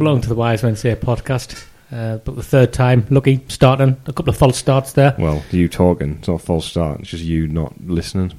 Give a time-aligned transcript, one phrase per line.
[0.00, 1.66] Along to the Wise Men Say podcast.
[1.92, 5.14] Uh, but the third time, lucky starting a couple of false starts there.
[5.18, 6.16] Well, you talking.
[6.18, 7.00] It's not a false start.
[7.00, 8.32] It's just you not listening.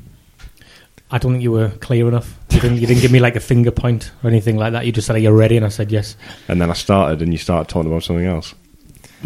[1.11, 2.35] I don't think you were clear enough.
[2.49, 4.87] You didn't, you didn't give me like a finger point or anything like that.
[4.87, 6.15] You just said, "Are you ready?" And I said, "Yes."
[6.47, 8.55] And then I started, and you started talking about something else.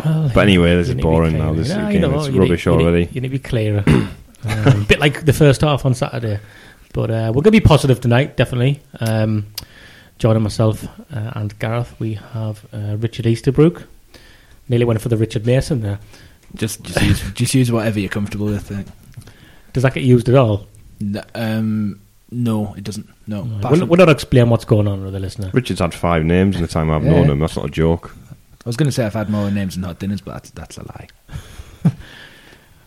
[0.03, 1.53] Well, But anyway, this is need to be boring now.
[1.53, 3.09] This No, you game know is rubbish need, you need- already.
[3.13, 3.83] You need to be clearer.
[3.87, 4.11] um,
[4.43, 6.39] a bit like the first half on Saturday.
[6.91, 8.81] But uh, we're going to be positive tonight, definitely.
[8.99, 9.45] Um,
[10.19, 13.83] joining myself uh, and Gareth, we have uh, Richard Easterbrook.
[14.69, 15.99] Nearly went for the Richard Mason there.
[16.55, 18.71] Just, just use, just use whatever you're comfortable with.
[18.71, 18.87] I think.
[19.73, 20.67] Does that get used at all?
[21.01, 21.99] N- Um,
[22.31, 23.07] no, it doesn't.
[23.27, 25.51] No, Apart we're, from- we'll not explain what's going on with the listener.
[25.53, 27.11] Richard's had five names in the time I've Yeah.
[27.11, 27.39] known him.
[27.39, 28.15] That's not a joke.
[28.31, 30.77] I was going to say I've had more names than hot dinners, but that's that's
[30.77, 31.07] a lie.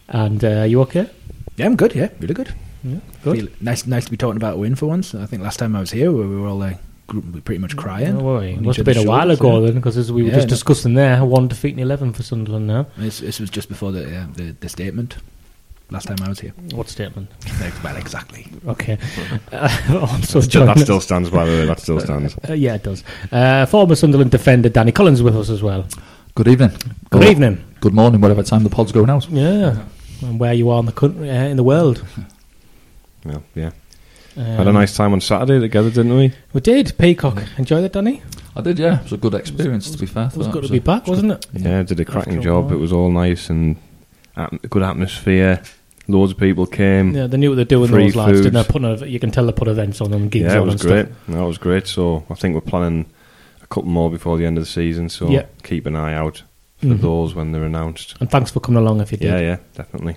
[0.08, 1.08] And uh, you okay?
[1.56, 1.94] Yeah, I'm good.
[1.94, 2.54] Yeah, really good.
[2.82, 3.36] Yeah, good.
[3.36, 5.14] Feel nice, nice to be talking about a win for once.
[5.14, 6.78] I think last time I was here, we were all uh, gr-
[7.08, 8.16] pretty much crying.
[8.18, 8.52] No worry.
[8.52, 9.66] It must have been a other's while ago yeah.
[9.66, 10.50] then, because as we were Yeah, just no.
[10.50, 12.86] discussing there, one defeat in 11 for Sunderland now.
[12.96, 15.16] This, this was just before the, uh, the the statement.
[15.90, 16.52] Last time I was here.
[16.72, 17.30] What statement?
[17.82, 18.46] well, exactly.
[18.66, 18.98] Okay.
[19.50, 19.68] Uh,
[20.10, 21.64] also Still, that joining still stands, by the way.
[21.64, 22.36] That still stands.
[22.46, 23.02] Uh, yeah, it does.
[23.32, 25.86] Uh, former Sunderland defender Danny Collins with us as well.
[26.34, 26.72] Good evening.
[27.08, 27.64] Good Or evening.
[27.80, 29.28] Good morning, whatever time the pod's going out.
[29.30, 29.82] Yeah.
[30.20, 32.04] And where you are in the country, uh, in the world.
[33.24, 33.70] Well, yeah.
[34.38, 36.32] Um, Had a nice time on Saturday together, didn't we?
[36.52, 36.96] We did.
[36.96, 37.42] Peacock.
[37.58, 38.22] Enjoy that, Danny?
[38.54, 38.98] I did, yeah.
[39.00, 40.26] It was a good experience, to be fair.
[40.28, 41.46] It was good to be back, wasn't it?
[41.52, 42.70] Yeah, did a cracking job.
[42.70, 43.76] It was all nice and
[44.36, 45.60] at- good atmosphere.
[46.06, 47.14] Loads of people came.
[47.14, 48.44] Yeah, they knew what they're doing, Free those lads, food.
[48.44, 48.72] didn't they?
[48.72, 50.80] Putting a, you can tell they put events on and gigs Yeah, it was and
[50.80, 51.06] great.
[51.06, 51.26] stuff.
[51.28, 51.86] That was great.
[51.88, 53.06] So I think we're planning
[53.62, 55.08] a couple more before the end of the season.
[55.08, 55.46] So Yeah.
[55.64, 56.42] keep an eye out
[56.78, 57.00] for Mhm.
[57.00, 58.14] those when they're announced.
[58.20, 59.26] And thanks for coming along if you did.
[59.26, 60.16] Yeah, yeah, definitely.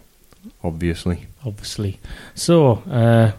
[0.64, 1.26] Obviously.
[1.46, 2.00] obviously.
[2.36, 3.32] So, uh,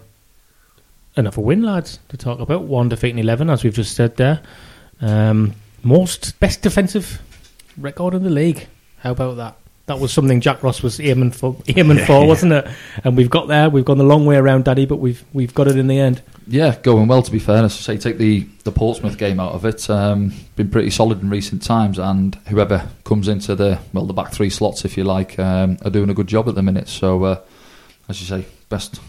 [1.16, 2.62] another win, lads, to talk about.
[2.62, 4.40] One defeat in 11, as we've just said there.
[5.00, 7.20] Um, most best defensive
[7.76, 8.68] record in the league.
[8.98, 9.56] How about that?
[9.86, 12.68] That was something Jack Ross was aiming for, aiming for, wasn't it?
[13.02, 13.68] And we've got there.
[13.68, 16.22] We've gone the long way around, Daddy, but we've we've got it in the end.
[16.46, 17.64] Yeah, going well, to be fair.
[17.64, 19.88] As I say, take the, the Portsmouth game out of it.
[19.90, 24.32] Um, been pretty solid in recent times, and whoever comes into the, well, the back
[24.32, 26.88] three slots, if you like, um, are doing a good job at the minute.
[26.88, 27.40] So, uh,
[28.08, 29.00] as you say, best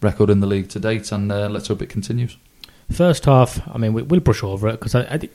[0.00, 2.36] record in the league to date, and uh, let's hope it continues.
[2.90, 5.32] First half, I mean, we, we'll brush over it because I, I think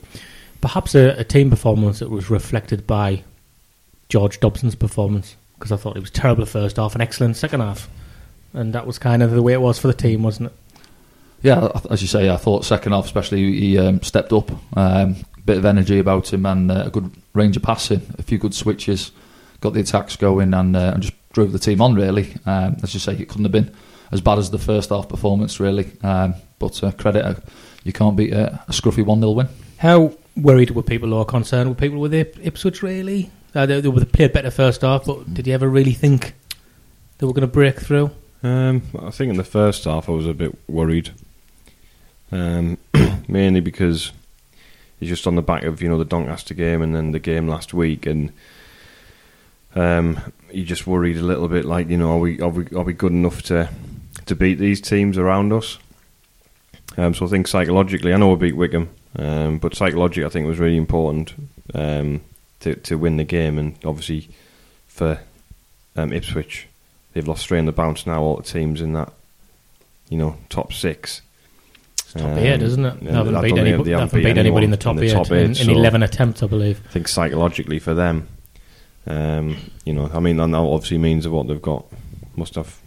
[0.60, 3.24] perhaps a, a team performance that was reflected by
[4.08, 7.88] George Dobson's performance because I thought it was terrible first half and excellent second half,
[8.52, 10.56] and that was kind of the way it was for the team, wasn't it?
[11.42, 15.58] Yeah, as you say, I thought second half especially he um, stepped up, um, bit
[15.58, 19.10] of energy about him, and uh, a good range of passing, a few good switches,
[19.60, 21.94] got the attacks going, and, uh, and just drove the team on.
[21.94, 23.74] Really, um, as you say, it couldn't have been
[24.12, 25.90] as bad as the first half performance, really.
[26.02, 27.34] Um, but uh, credit, uh,
[27.82, 29.48] you can't beat a, a scruffy one 0 win.
[29.78, 33.30] How worried were people or concerned were people with Ipswich really?
[33.54, 36.34] Uh, they, they they played better first half, but did you ever really think
[37.18, 38.10] they were going to break through?
[38.42, 41.10] Um, I think in the first half I was a bit worried,
[42.30, 42.78] um,
[43.28, 44.12] mainly because
[45.00, 47.46] it's just on the back of you know the Doncaster game and then the game
[47.46, 48.32] last week, and
[49.74, 50.18] um,
[50.50, 52.94] you just worried a little bit, like you know, are we are we are we
[52.94, 53.68] good enough to
[54.32, 55.78] to beat these teams around us?
[56.96, 58.88] Um, so I think psychologically, I know we beat Wycombe,
[59.18, 61.34] um, but psychologically, I think it was really important
[61.74, 62.20] um,
[62.60, 64.28] to to win the game, and obviously
[64.86, 65.20] for
[65.96, 66.66] um, Ipswich,
[67.12, 68.22] they've lost three on the bounce now.
[68.22, 69.12] All the teams in that,
[70.08, 71.22] you know, top six.
[71.98, 73.00] It's Top eight, isn't it?
[73.00, 75.30] They Um, haven't beat, any, they haven't beat anybody in the top anyone eight, top
[75.30, 76.82] in, in so 11 attempts, I believe.
[76.86, 78.28] I think psychologically for them,
[79.06, 79.56] um,
[79.86, 81.86] you know, I mean, that obviously means what they've got
[82.36, 82.78] must have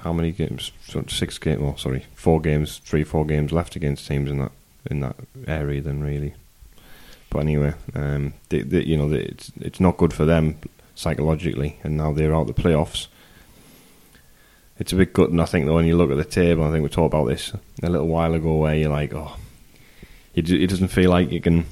[0.00, 0.72] how many games?
[1.08, 1.60] Six games?
[1.62, 4.52] Oh, sorry, four games, three, four games left against teams in that
[4.90, 5.16] in that
[5.46, 6.34] area Then really.
[7.30, 10.58] But anyway, um, they, they, you know, they, it's it's not good for them
[10.94, 13.08] psychologically, and now they're out the playoffs.
[14.78, 16.64] It's a bit gutting, I think, though, when you look at the table.
[16.64, 17.52] I think we talked about this
[17.82, 19.36] a little while ago, where you're like, oh,
[20.34, 21.66] it, it doesn't feel like you can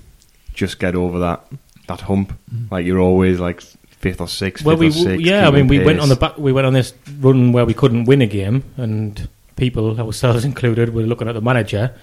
[0.52, 1.46] just get over that
[1.86, 2.36] that hump.
[2.70, 3.62] Like you're always like
[4.06, 4.64] fifth or sixth.
[4.64, 6.38] Well, fifth we or sixth, yeah, I mean, keeping we went on the back.
[6.38, 10.94] We went on this run where we couldn't win a game, and people, ourselves included,
[10.94, 11.94] were looking at the manager.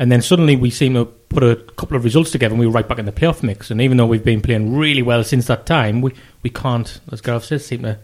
[0.00, 2.72] And then suddenly we seem to put a couple of results together, and we were
[2.72, 3.70] right back in the playoff mix.
[3.72, 6.12] And even though we've been playing really well since that time, we
[6.42, 7.98] we can't, as Gareth says, seem to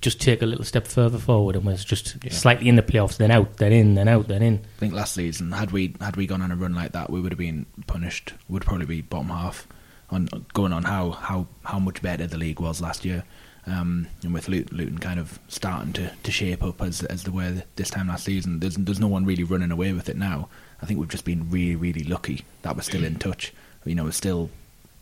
[0.00, 3.30] just take a little step further forward, and we're just slightly in the playoffs, then
[3.30, 4.60] out, then in, then out, then in.
[4.76, 7.20] I think last season, had we had we gone on a run like that, we
[7.20, 8.32] would have been punished.
[8.48, 9.66] Would probably be bottom half
[10.10, 13.24] on going on how how how much better the league was last year.
[13.66, 17.30] Um, and with Luton, Luton kind of starting to, to shape up as as they
[17.30, 20.48] were this time last season, there's there's no one really running away with it now.
[20.82, 23.52] I think we've just been really really lucky that we're still in touch.
[23.86, 24.50] You know, we're still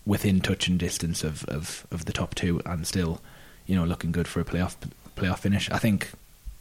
[0.04, 3.20] within touch and distance of, of, of the top two, and still,
[3.66, 4.76] you know, looking good for a playoff
[5.16, 5.70] playoff finish.
[5.70, 6.10] I think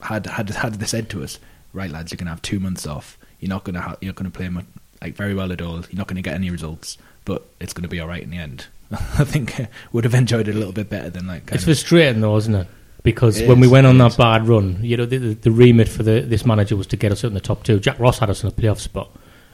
[0.01, 1.39] had had had they said to us,
[1.73, 3.17] right lads, you're gonna have two months off.
[3.39, 4.61] You're not gonna ha- you're gonna play mu-
[5.01, 5.75] like very well at all.
[5.75, 8.65] You're not gonna get any results, but it's gonna be all right in the end.
[8.91, 9.55] I think
[9.93, 11.43] would have enjoyed it a little bit better than like.
[11.51, 12.67] It's of- frustrating though, isn't it?
[13.03, 14.15] Because It when we went on that is.
[14.17, 17.11] bad run, you know, the, the, the remit for the, this manager was to get
[17.11, 17.79] us in the top two.
[17.79, 19.09] Jack Ross had us in a playoff spot,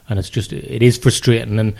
[0.09, 1.57] and it's just it is frustrating.
[1.57, 1.73] And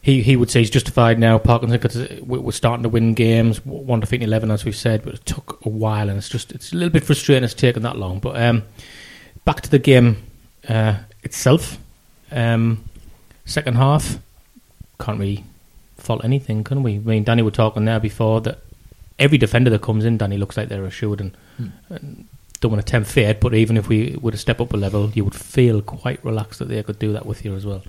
[0.00, 1.36] he, he would say he's justified now.
[1.36, 5.14] Parkinson, because we're starting to win games, one defeat in eleven, as we've said, but
[5.14, 7.44] it took a while, and it's just it's a little bit frustrating.
[7.44, 8.62] It's taken that long, but um,
[9.44, 10.22] back to the game
[10.66, 11.76] uh, itself.
[12.32, 12.84] Um,
[13.44, 14.16] second half,
[14.98, 15.44] can't really
[15.96, 16.96] fault anything, can we?
[16.96, 18.58] I mean, Danny were talking there before that
[19.18, 21.36] every defender that comes in, Danny looks like they're assured and,
[21.88, 22.26] and
[22.60, 23.40] don't want to tempt fate.
[23.40, 26.58] But even if we were to step up a level, you would feel quite relaxed
[26.58, 27.82] that they could do that with you as well.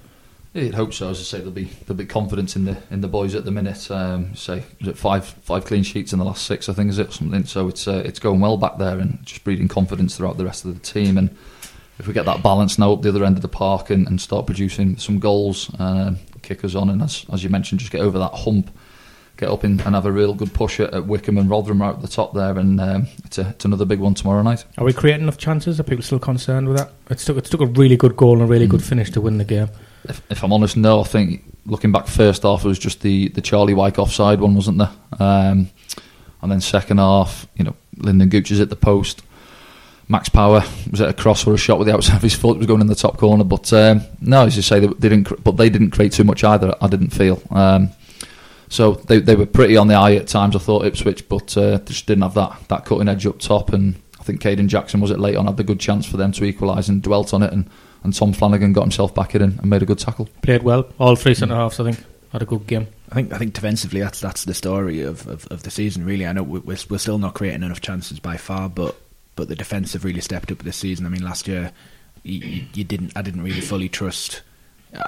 [0.53, 1.09] Yeah, you'd hope so.
[1.09, 3.51] As I say, there'll be there'll be confidence in the in the boys at the
[3.51, 3.91] minute.
[3.91, 6.69] Um, say, was it five five clean sheets in the last six?
[6.69, 7.45] I think is it something.
[7.45, 10.65] So it's uh, it's going well back there and just breeding confidence throughout the rest
[10.65, 11.17] of the team.
[11.17, 11.35] And
[11.99, 14.21] if we get that balance now up the other end of the park and, and
[14.21, 16.13] start producing some goals, uh,
[16.47, 18.71] kick us on, and as as you mentioned, just get over that hump,
[19.35, 21.93] get up in, and have a real good push at, at Wycombe and Rotherham right
[21.93, 22.57] at the top there.
[22.57, 24.65] And um, it's a, it's another big one tomorrow night.
[24.77, 25.79] Are we creating enough chances?
[25.79, 26.91] Are people still concerned with that?
[27.09, 29.37] It took, it took a really good goal and a really good finish to win
[29.37, 29.69] the game.
[30.05, 31.01] If, if I'm honest, no.
[31.01, 34.55] I think looking back, first half it was just the, the Charlie Wyke offside one,
[34.55, 34.91] wasn't there?
[35.19, 35.69] Um,
[36.41, 39.21] and then second half, you know, Lynden Gooch is at the post.
[40.09, 42.55] Max Power was at a cross or a shot with the outside of his foot.
[42.55, 45.09] It was going in the top corner, but um, no, as you say, they, they
[45.09, 45.43] didn't.
[45.43, 46.73] But they didn't create too much either.
[46.81, 47.41] I didn't feel.
[47.51, 47.89] Um,
[48.69, 50.55] so they they were pretty on the eye at times.
[50.55, 53.73] I thought Ipswich, but uh, they just didn't have that that cutting edge up top.
[53.73, 56.31] And I think Kayden Jackson was it late on had the good chance for them
[56.33, 57.51] to equalise and dwelt on it.
[57.51, 57.69] And,
[58.03, 60.29] and Tom Flanagan got himself back in and, and made a good tackle.
[60.41, 60.87] Played well.
[60.99, 62.87] All three centre halves, I think, had a good game.
[63.11, 66.05] I think I think defensively that's that's the story of, of, of the season.
[66.05, 68.95] Really, I know we're, we're still not creating enough chances by far, but
[69.37, 71.05] but the defence have really stepped up this season.
[71.05, 71.71] I mean, last year
[72.23, 74.41] you, you, didn't I didn't really fully trust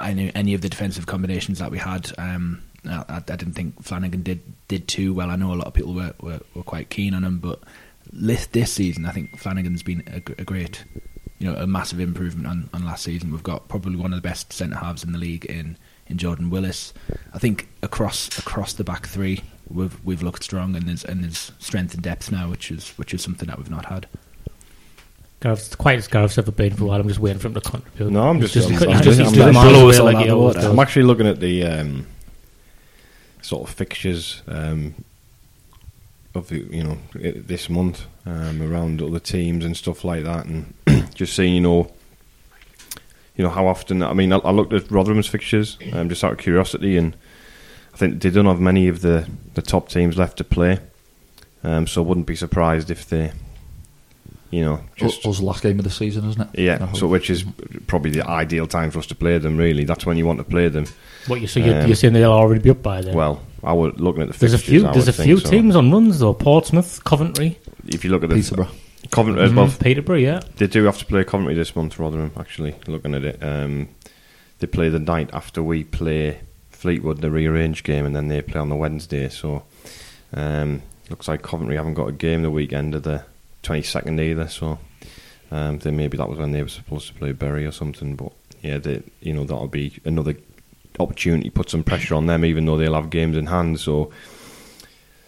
[0.01, 2.11] any any of the defensive combinations that we had.
[2.17, 5.29] Um, I, I didn't think Flanagan did did too well.
[5.29, 7.59] I know a lot of people were, were, were quite keen on him, but
[8.11, 10.85] this, this season I think Flanagan's been a, a great,
[11.39, 13.31] you know, a massive improvement on, on last season.
[13.31, 15.77] We've got probably one of the best centre halves in the league in,
[16.07, 16.93] in Jordan Willis.
[17.33, 21.51] I think across across the back three we've we've looked strong and there's and there's
[21.59, 24.07] strength and depth now, which is which is something that we've not had.
[25.41, 26.99] Gareth's quiet as Gareth's ever been for a while.
[26.99, 28.11] I'm just waiting for him to contribute.
[28.11, 29.71] No, I'm He's just- he's I'm- he's I'm just, just- he's I'm just just- miles
[29.73, 30.67] blow away us all like out he the always water.
[30.67, 30.71] does.
[30.73, 32.07] I'm actually looking at the um,
[33.41, 34.95] sort of fixtures um,
[36.35, 40.45] of the, you know i this month um, around other teams and stuff like that,
[40.45, 40.73] and
[41.15, 41.89] just seeing you know
[43.35, 44.03] you know how often.
[44.03, 47.15] I mean, I, I looked at Rotherham's fixtures um, just out of curiosity, and
[47.93, 50.79] I think they don't have many of the the top teams left to play.
[51.63, 53.33] Um, so I wouldn't be surprised if they,
[54.49, 56.59] you know, just Just was the last game of the season, isn't it?
[56.59, 56.91] Yeah.
[56.93, 57.43] So which is
[57.87, 59.57] probably the ideal time for us to play them.
[59.57, 60.85] Really, that's when you want to play them.
[61.27, 63.13] What you so you're, Um, you're saying they'll already be up by then?
[63.15, 64.83] Well, I would looking at the there's a few.
[64.83, 65.51] There's a few think so.
[65.51, 66.33] teams on runs though.
[66.33, 68.69] Portsmouth, Coventry, If you look at the Peterborough.
[69.11, 70.17] Coventry as well, Mhm, Peterborough.
[70.17, 71.99] Yeah, they do have to play Coventry this month.
[71.99, 73.89] Rotherham, actually, looking at it, um,
[74.59, 76.39] they play the night after we play
[76.79, 79.27] Fleetwood, the rearranged game, and then they play on the Wednesday.
[79.27, 79.63] So,
[80.33, 83.25] um, looks like Coventry haven't got a game the weekend of the
[83.63, 84.47] twenty second either.
[84.47, 84.79] So,
[85.51, 88.15] um, then maybe that was when they were supposed to play Bury or something.
[88.15, 88.31] But
[88.61, 90.35] yeah, they, you know that'll be another
[91.01, 93.81] opportunity to put some pressure on them, even though they'll have games in hand.
[93.81, 94.13] So,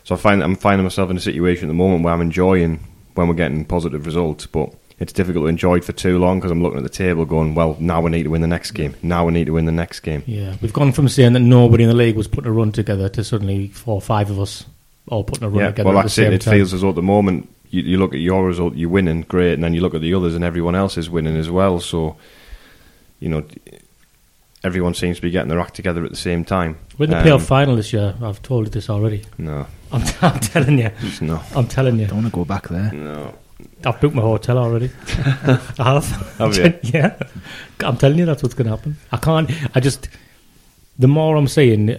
[0.06, 2.80] so I find I'm finding myself in a situation at the moment where I'm enjoying
[3.16, 6.52] when we're getting positive results, but it's difficult to enjoy it for too long because
[6.52, 8.96] I'm looking at the table going, well, now we need to win the next game.
[9.02, 10.24] Now we need to win the next game.
[10.26, 13.10] Yeah, we've gone from saying that nobody in the league was putting a run together
[13.10, 14.66] to suddenly four or five of us
[15.08, 16.34] all putting a run Yeah, together well, at the that's it.
[16.34, 16.54] It time.
[16.54, 19.54] feels as though at the moment you, you look at your result, you're winning, great,
[19.54, 21.80] and then you look at the others, and everyone else is winning as well.
[21.80, 22.16] So,
[23.20, 23.44] you know,
[24.64, 26.78] everyone seems to be getting their act together at the same time.
[26.98, 28.14] We're in the Um, playoff final this year.
[28.22, 29.24] I've told you this already.
[29.38, 30.92] No, I'm, I'm telling you.
[31.22, 32.06] no, I'm telling you.
[32.08, 32.92] Don't want to go back there.
[32.94, 33.34] no.
[33.86, 34.90] I've booked my hotel already.
[35.08, 36.06] I have.
[36.38, 36.74] Have you?
[36.84, 37.18] yeah.
[37.80, 38.98] I'm telling you, that's what's going to happen.
[39.12, 39.50] I can't.
[39.76, 40.10] I just.
[41.00, 41.98] The more I'm saying,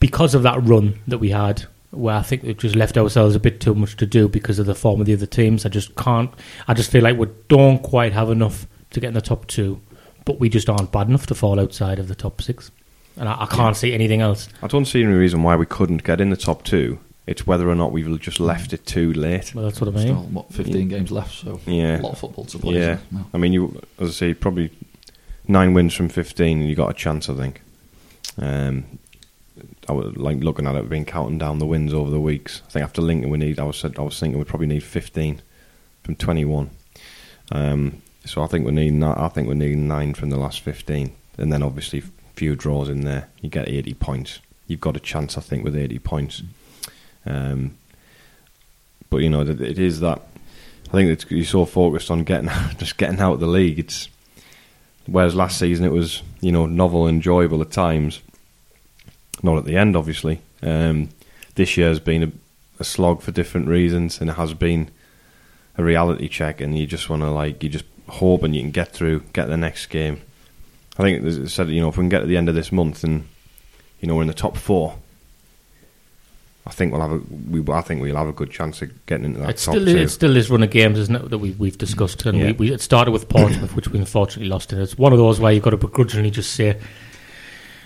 [0.00, 3.40] because of that run that we had, where I think we've just left ourselves a
[3.40, 5.94] bit too much to do because of the form of the other teams, I just
[5.96, 6.30] can't.
[6.66, 9.80] I just feel like we don't quite have enough to get in the top two,
[10.24, 12.70] but we just aren't bad enough to fall outside of the top six.
[13.16, 14.48] And I, I can't see anything else.
[14.62, 16.98] I don't see any reason why we couldn't get in the top two.
[17.26, 19.54] It's whether or not we've just left it too late.
[19.54, 20.02] Well, that's what I mean.
[20.08, 21.98] Still, what, 15 games left, so Yeah.
[21.98, 22.74] a lot of football to play.
[22.74, 22.98] Yeah.
[23.10, 23.24] No.
[23.32, 24.70] I mean, you as I say, probably
[25.48, 27.28] nine wins from fifteen, and you got a chance.
[27.30, 27.62] I think.
[28.38, 28.84] Um,
[29.88, 32.62] I was like looking at it, been counting down the wins over the weeks.
[32.66, 33.58] I think after Lincoln, we need.
[33.58, 35.40] I was I was thinking we probably need fifteen
[36.02, 36.70] from twenty-one.
[37.52, 38.92] Um, so I think we need.
[38.94, 42.02] ni- I think we need nine from the last fifteen, and then obviously a
[42.36, 43.28] few draws in there.
[43.40, 44.40] You get eighty points.
[44.66, 46.42] You've got a chance, I think, with eighty points.
[47.26, 47.76] Um,
[49.10, 50.22] but you know, it it is that.
[50.88, 53.78] I think it's, you're so focused on getting just getting out of the league.
[53.78, 54.08] It's
[55.06, 58.20] whereas last season it was you know novel, and enjoyable at times.
[59.42, 60.40] Not at the end, obviously.
[60.62, 61.10] Um,
[61.54, 62.32] this year has been a,
[62.80, 64.90] a slog for different reasons, and it has been
[65.76, 66.60] a reality check.
[66.60, 69.48] And you just want to like you just hope and you can get through, get
[69.48, 70.20] the next game.
[70.98, 72.54] I think as I said, you know, if we can get to the end of
[72.54, 73.26] this month and
[74.00, 74.98] you know we're in the top four,
[76.66, 79.26] I think we'll have a we I think we'll have a good chance of getting
[79.26, 79.96] into that It's top still, two.
[79.98, 82.24] it's still this run of games, isn't it, that we, we've discussed.
[82.24, 82.46] And Yeah.
[82.46, 84.72] we, we, it started with Portsmouth, which we unfortunately lost.
[84.72, 86.78] And it's one of those where you've got to begrudgingly just say,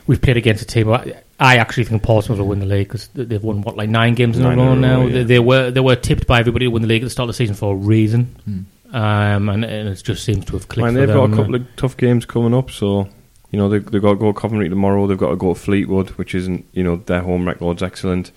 [0.07, 0.91] we've played against a team.
[0.91, 4.15] I, I actually think Portsmouth will win the league because they've won, what, like nine
[4.15, 5.01] games in Nine a row row, now.
[5.07, 5.13] yeah.
[5.13, 7.29] They, they were they were tipped by everybody to win the league at the start
[7.29, 8.25] of the season for a reason.
[8.45, 8.95] Hmm.
[8.97, 11.55] Um, and, and it just seems to have clicked And they've got them, a couple
[11.57, 13.09] of tough games coming up, so
[13.51, 15.07] you know they, they've got to go to Coventry tomorrow.
[15.07, 18.31] They've got to go to Fleetwood, which isn't you know their home record's excellent.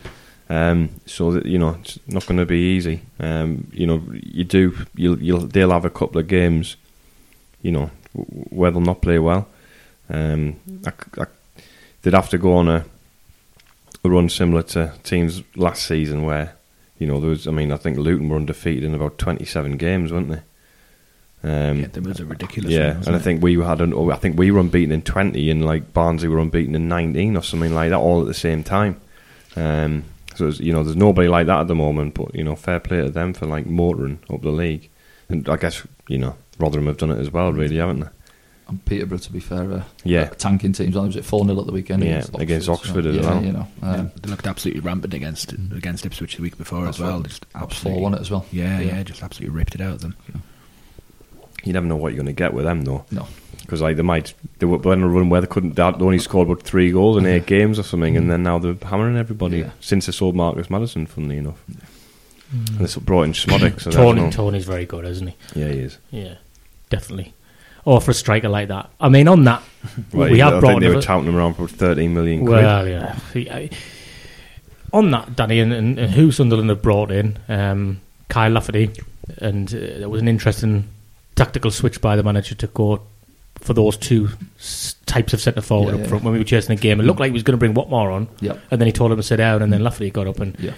[0.52, 3.02] Um, so that you know it's not going to be easy.
[3.20, 6.76] Um, you know you do you'll, you'll they'll have a couple of games,
[7.62, 7.90] you know
[8.50, 9.48] where they'll not play well.
[10.10, 10.92] Um, I
[11.22, 11.26] I-
[12.02, 12.84] they'd have to go on a,
[14.04, 16.56] a run similar to teams last season where
[16.98, 17.48] you know there was.
[17.48, 20.42] I mean I think Luton were undefeated in about twenty seven games, weren't they?
[21.44, 22.72] Um, yeah, there was a ridiculous.
[22.74, 25.02] yeah, wasn't and I think we had an, oh, I think we were unbeaten in
[25.02, 28.34] twenty, and like Barnsley were unbeaten in nineteen or something like that, all at the
[28.34, 29.00] same time.
[29.56, 30.04] Um,
[30.42, 32.80] so it's, you know, there's nobody like that at the moment, but you know, fair
[32.80, 34.90] play to them for like motoring up the league,
[35.30, 38.08] and I guess you know Rotherham have done it as well, really, haven't they?
[38.68, 40.28] And Peterborough, to be fair, uh, Yeah.
[40.30, 40.96] tanking teams.
[40.96, 42.42] I was at 4 0 at the weekend Yeah, against Oxford.
[42.42, 43.44] against Oxford so, as yeah, well.
[43.44, 46.98] You know, Yeah, um, they looked absolutely rampant against against Ipswich the week before as
[47.00, 47.18] well.
[47.20, 47.24] right.
[47.28, 48.46] Just that was absolutely 4 1 as well.
[48.52, 50.16] Yeah, yeah, just absolutely ripped it out of them.
[51.64, 53.28] You never know what you're going to get with them though, No.
[53.62, 56.48] Because like they might they were on a run where they couldn't they only scored
[56.50, 59.70] about three goals in eight games or something, and then now they're hammering everybody Yeah.
[59.80, 61.06] since they sold Marcus Maddison.
[61.06, 61.64] Funnily enough,
[62.54, 62.80] Mm.
[62.80, 63.82] and they brought in Szmodics.
[63.82, 65.36] So Toney, Toney's very good, isn't he?
[65.56, 65.98] yeah, he is.
[66.12, 66.34] Yeah,
[66.90, 67.34] definitely.
[67.86, 68.90] Or for a striker like that.
[69.00, 69.64] I mean, on that,
[70.14, 72.52] Well, we I have brought think they were touting him around for 13 million quid.
[72.64, 73.16] Well, yeah.
[73.36, 73.70] I-
[74.94, 78.92] on that, Danny, and, and, and who Sunderland have brought in, um, Kyle Lafferty,
[79.38, 80.90] and uh, there was an interesting
[81.36, 83.02] tactical switch by the manager to go
[83.62, 86.08] for those two s- types of centre forward Yeah, up yeah.
[86.08, 87.00] front when we were chasing the game.
[87.00, 88.60] It looked like he was going to bring Watmore on, Yep.
[88.72, 90.72] and then he told him to sit down, and then Lafferty got up, and Yeah.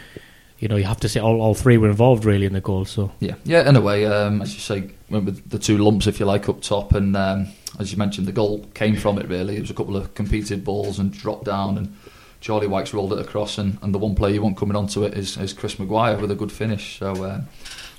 [0.60, 2.86] you know you have to say all, all three were involved really in the goal.
[2.86, 3.68] So Yeah, yeah.
[3.68, 6.48] In a way, um, as you say, went with the two lumps, if you like,
[6.50, 7.48] up top, and um,
[7.80, 9.28] as you mentioned, the goal came from it.
[9.28, 11.96] Really, it was a couple of competed balls and dropped down, and
[12.44, 15.14] Charlie Wyke's rolled it across, and, and the one player you want coming onto it
[15.14, 17.00] is, is Chris Maguire with a good finish.
[17.00, 17.48] So, um,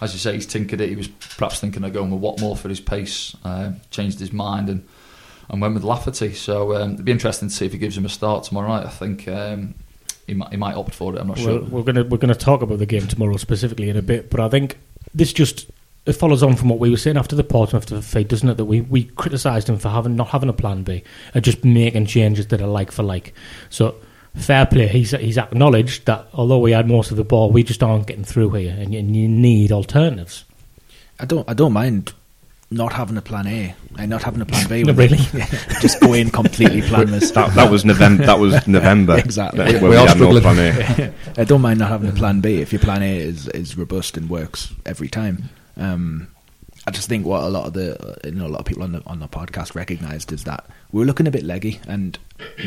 [0.03, 0.91] as you say, he's tinkered it.
[0.91, 4.69] He was perhaps thinking of going with Watmore for his pace, uh, changed his mind,
[4.69, 4.87] and
[5.49, 6.35] and went with Lafferty.
[6.35, 8.87] So um, it'd be interesting to see if he gives him a start tomorrow night.
[8.87, 9.27] I think.
[9.27, 9.75] Um,
[10.27, 11.21] he might, he might opt for it.
[11.21, 11.63] I'm not well, sure.
[11.65, 14.49] we're gonna we're gonna talk about the game tomorrow specifically in a bit, but I
[14.49, 14.79] think
[15.15, 15.71] this just
[16.07, 18.57] it follows on from what we were saying after the Portsmouth defeat, doesn't it?
[18.57, 21.03] That we, we criticised him for having not having a plan B
[21.35, 23.35] and just making changes that are like for like.
[23.69, 23.97] So
[24.35, 24.89] fair play.
[24.89, 28.25] He's he's acknowledged that although we had most of the ball, we just aren't getting
[28.25, 30.45] through here, and you, and you need alternatives.
[31.19, 31.49] I don't.
[31.49, 32.13] I don't mind
[32.71, 34.83] not having a plan A and not having a plan B.
[34.85, 35.19] No, really?
[35.81, 37.31] just go in completely planless.
[37.31, 38.27] That, that was November.
[38.27, 39.17] That was November.
[39.17, 39.65] Exactly.
[39.65, 41.13] When We we, are had no plan A.
[41.41, 44.17] I don't mind not having a plan B if your plan A is, is robust
[44.17, 45.51] and works every time.
[45.77, 46.29] Um,
[46.87, 48.93] I just think what a lot of the you know a lot of people on
[48.93, 52.17] the on the podcast recognised is that we were looking a bit leggy, and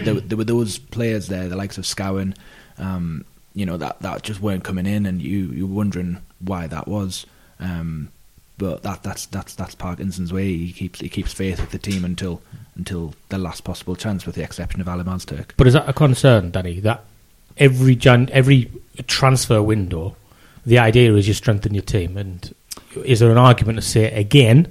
[0.03, 2.35] there, there were those players there, the likes of Scowen,
[2.77, 6.67] um, you know that that just weren't coming in, and you you were wondering why
[6.67, 7.25] that was.
[7.61, 8.11] Um,
[8.57, 10.57] but that that's that's that's Parkinson's way.
[10.57, 12.41] He keeps he keeps faith with the team until
[12.75, 15.51] until the last possible chance, with the exception of Alim Ozturk.
[15.55, 16.81] But is that a concern, Danny?
[16.81, 17.05] That
[17.55, 18.69] every every
[19.07, 20.17] transfer window,
[20.65, 22.53] the idea is you strengthen your team, and
[23.05, 24.69] is there an argument to say again?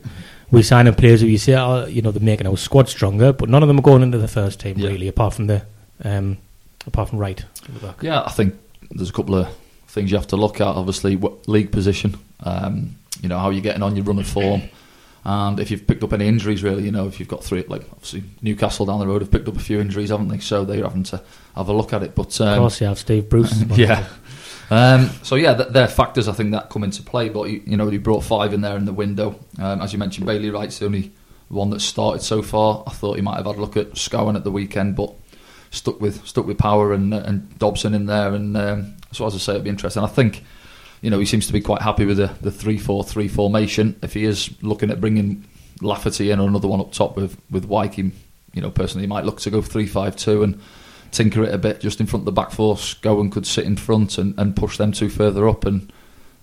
[0.51, 3.33] We sign in players who you say, oh, you know, they're making our squad stronger,
[3.33, 4.89] but none of them are going into the first team Yeah.
[4.89, 5.63] really, apart from the
[6.05, 6.39] um,
[6.87, 7.45] apart from Wright.
[8.03, 8.55] Yeah, I think
[8.91, 9.49] there's a couple of
[9.89, 10.67] things you have to look at.
[10.69, 14.63] Obviously, what league position, um, you know, how you're getting on your run of form,
[15.25, 17.83] and if you've picked up any injuries, really, you know, if you've got three, like
[17.91, 20.39] obviously Newcastle down the road have picked up a few injuries, haven't they?
[20.39, 21.21] So they're having to
[21.57, 22.15] have a look at it.
[22.15, 23.63] But um, of course, you have Steve Bruce.
[23.77, 24.07] yeah.
[24.71, 27.29] Um, so yeah, th- there are factors I think that come into play.
[27.29, 29.39] But you, you know, he brought five in there in the window.
[29.59, 31.13] Um, as you mentioned, Bailey Wright's the only
[31.49, 32.83] one that started so far.
[32.87, 35.15] I thought he might have had a look at Scowen at the weekend, but
[35.71, 38.35] stuck with stuck with Power and uh, and Dobson in there.
[38.35, 40.03] And um, so as I say, it'd be interesting.
[40.03, 40.43] I think
[41.03, 43.99] you know he seems to be quite happy with the the three four three formation.
[44.03, 45.45] If he is looking at bringing
[45.81, 48.13] Lafferty in or another one up top with with Wyke, you
[48.55, 50.61] know personally he might look to go three five two and
[51.11, 52.95] tinker it a bit just in front of the back force.
[52.95, 55.65] Go and could sit in front and, and push them two further up.
[55.65, 55.93] And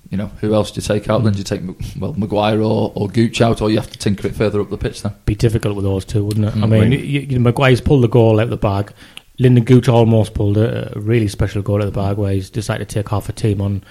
[0.10, 1.24] you know who else do you take out?
[1.24, 1.62] Then do you take
[2.00, 4.78] well Maguire or, or Gooch out, or you have to tinker it further up the
[4.78, 5.14] pitch then?
[5.26, 6.56] be difficult with those two, wouldn't it?
[6.56, 6.70] I Mm.
[6.70, 7.00] mean, Right.
[7.00, 8.92] you, you, Maguire's pulled the goal out of the bag.
[9.40, 12.50] Lynden Gooch almost pulled a, a really special goal out of the bag where he's
[12.52, 13.84] decided to take half a team on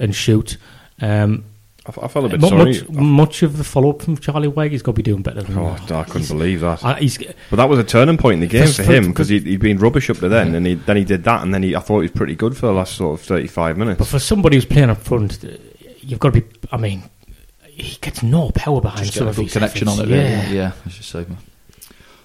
[0.00, 0.56] and shoot.
[1.00, 1.44] Um,
[1.88, 2.64] I, f- I felt a bit mu- sorry.
[2.82, 5.42] much, much of the follow up from Charlie Wyke, he's got to be doing better
[5.42, 5.90] than Oh, that.
[5.90, 6.98] I couldn't believe that.
[6.98, 7.16] He's,
[7.48, 9.44] But that was a turning point in the game For- for, for- him because he'd,
[9.46, 11.74] he'd been rubbish up to then, and he, then he did that, and then he,
[11.74, 13.98] I thought he was pretty good for the last sort of thirty-five minutes.
[13.98, 15.48] but for somebody who's playing up front, uh,
[16.00, 16.46] you've got to be.
[16.70, 17.02] I mean,
[17.64, 20.00] he gets no power behind Just some get a of good connection efforts.
[20.02, 20.12] on it.
[20.12, 20.28] Really.
[20.28, 20.50] Yeah.
[20.50, 21.24] Yeah, as you say.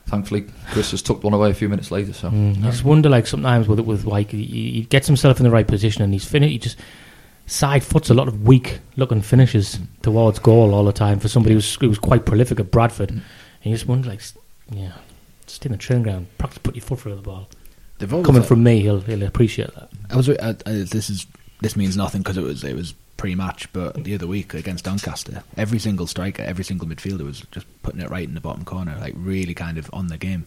[0.07, 2.11] Thankfully, Chris has tucked one away a few minutes later.
[2.13, 5.43] So Mm, I just wonder, like sometimes with with like he, he gets himself in
[5.45, 6.51] the right position and he's finished.
[6.51, 6.77] He just
[7.45, 11.55] side foots a lot of weak looking finishes towards goal all the time for somebody
[11.55, 13.11] who's who was quite prolific at Bradford.
[13.11, 13.21] And
[13.63, 14.21] you just wonder, like,
[14.71, 14.93] yeah,
[15.45, 17.47] just in the training ground, practice put your foot through the ball.
[17.99, 19.89] Coming had- from me, he'll he'll appreciate that.
[20.09, 20.29] I was.
[20.29, 21.25] Uh, uh, this is
[21.61, 25.43] this means nothing because it was it was pre-match, but the other week against Doncaster,
[25.55, 28.97] every single striker, every single midfielder was just putting it right in the bottom corner,
[28.99, 30.45] like really kind of on the game.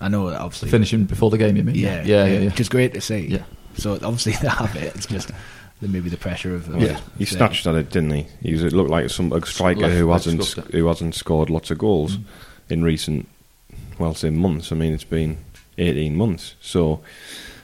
[0.00, 1.76] I know, that obviously, finishing before the game, you mean?
[1.76, 2.38] yeah, yeah, yeah.
[2.38, 2.44] yeah.
[2.46, 3.28] which is great to see.
[3.28, 3.44] Yeah.
[3.76, 4.96] So obviously they have it.
[4.96, 5.30] It's just
[5.80, 8.26] the, maybe the pressure of, of yeah, he snatched at it, didn't he?
[8.42, 11.70] He was, it looked like some a striker Left- who hasn't who hasn't scored lots
[11.70, 12.18] of goals
[12.68, 13.28] in recent,
[13.98, 14.72] well, say months.
[14.72, 15.38] I mean, it's been
[15.78, 16.54] eighteen months.
[16.60, 17.00] So,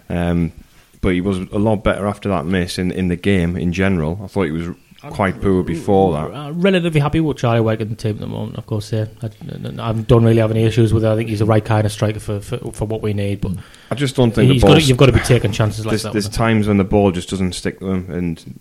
[0.08, 0.52] um,
[1.00, 4.20] but he was a lot better after that miss in in the game in general.
[4.22, 4.68] I thought he was
[5.10, 6.34] quite poor before that.
[6.36, 8.92] Uh, relatively happy with Charlie Wyke in the team at the moment, of course.
[8.92, 9.30] Yeah, I,
[9.78, 11.08] I don't really have any issues with it.
[11.10, 13.40] I think he's the right kind of striker for for, for what we need.
[13.40, 13.52] But
[13.90, 15.92] I just don't think he's the got to, you've got to be taking chances like
[15.92, 16.12] there's, that.
[16.12, 18.60] there's times when the ball just doesn't stick to him, and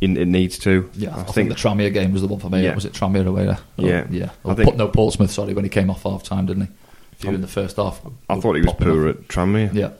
[0.00, 0.90] it, it needs to.
[0.94, 2.64] Yeah, I, I think, think the Tranmere game was the one for me.
[2.64, 2.74] Yeah.
[2.74, 3.58] Was it Tranmere away there?
[3.78, 4.06] Oh, Yeah.
[4.10, 4.30] yeah.
[4.44, 5.30] I Or think- Port- no, Portsmouth.
[5.30, 6.68] Sorry, when he came off half time, didn't he?
[7.12, 8.00] A few Um, in the first half.
[8.28, 9.16] I thought he was poor off.
[9.16, 9.72] at Tranmere.
[9.74, 9.90] Yeah,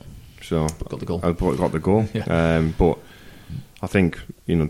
[0.41, 1.21] So got the goal.
[1.23, 2.05] I thought he got the goal.
[2.13, 2.23] Yeah.
[2.57, 2.97] Um, but
[3.81, 4.69] I think you know,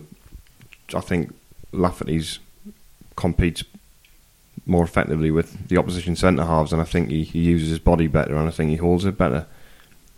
[0.93, 1.33] I think
[1.71, 2.39] Lafferty's
[3.15, 3.63] competes
[4.65, 8.07] more effectively with the opposition centre halves, and I think he, he uses his body
[8.07, 9.45] better, and I think he holds it better.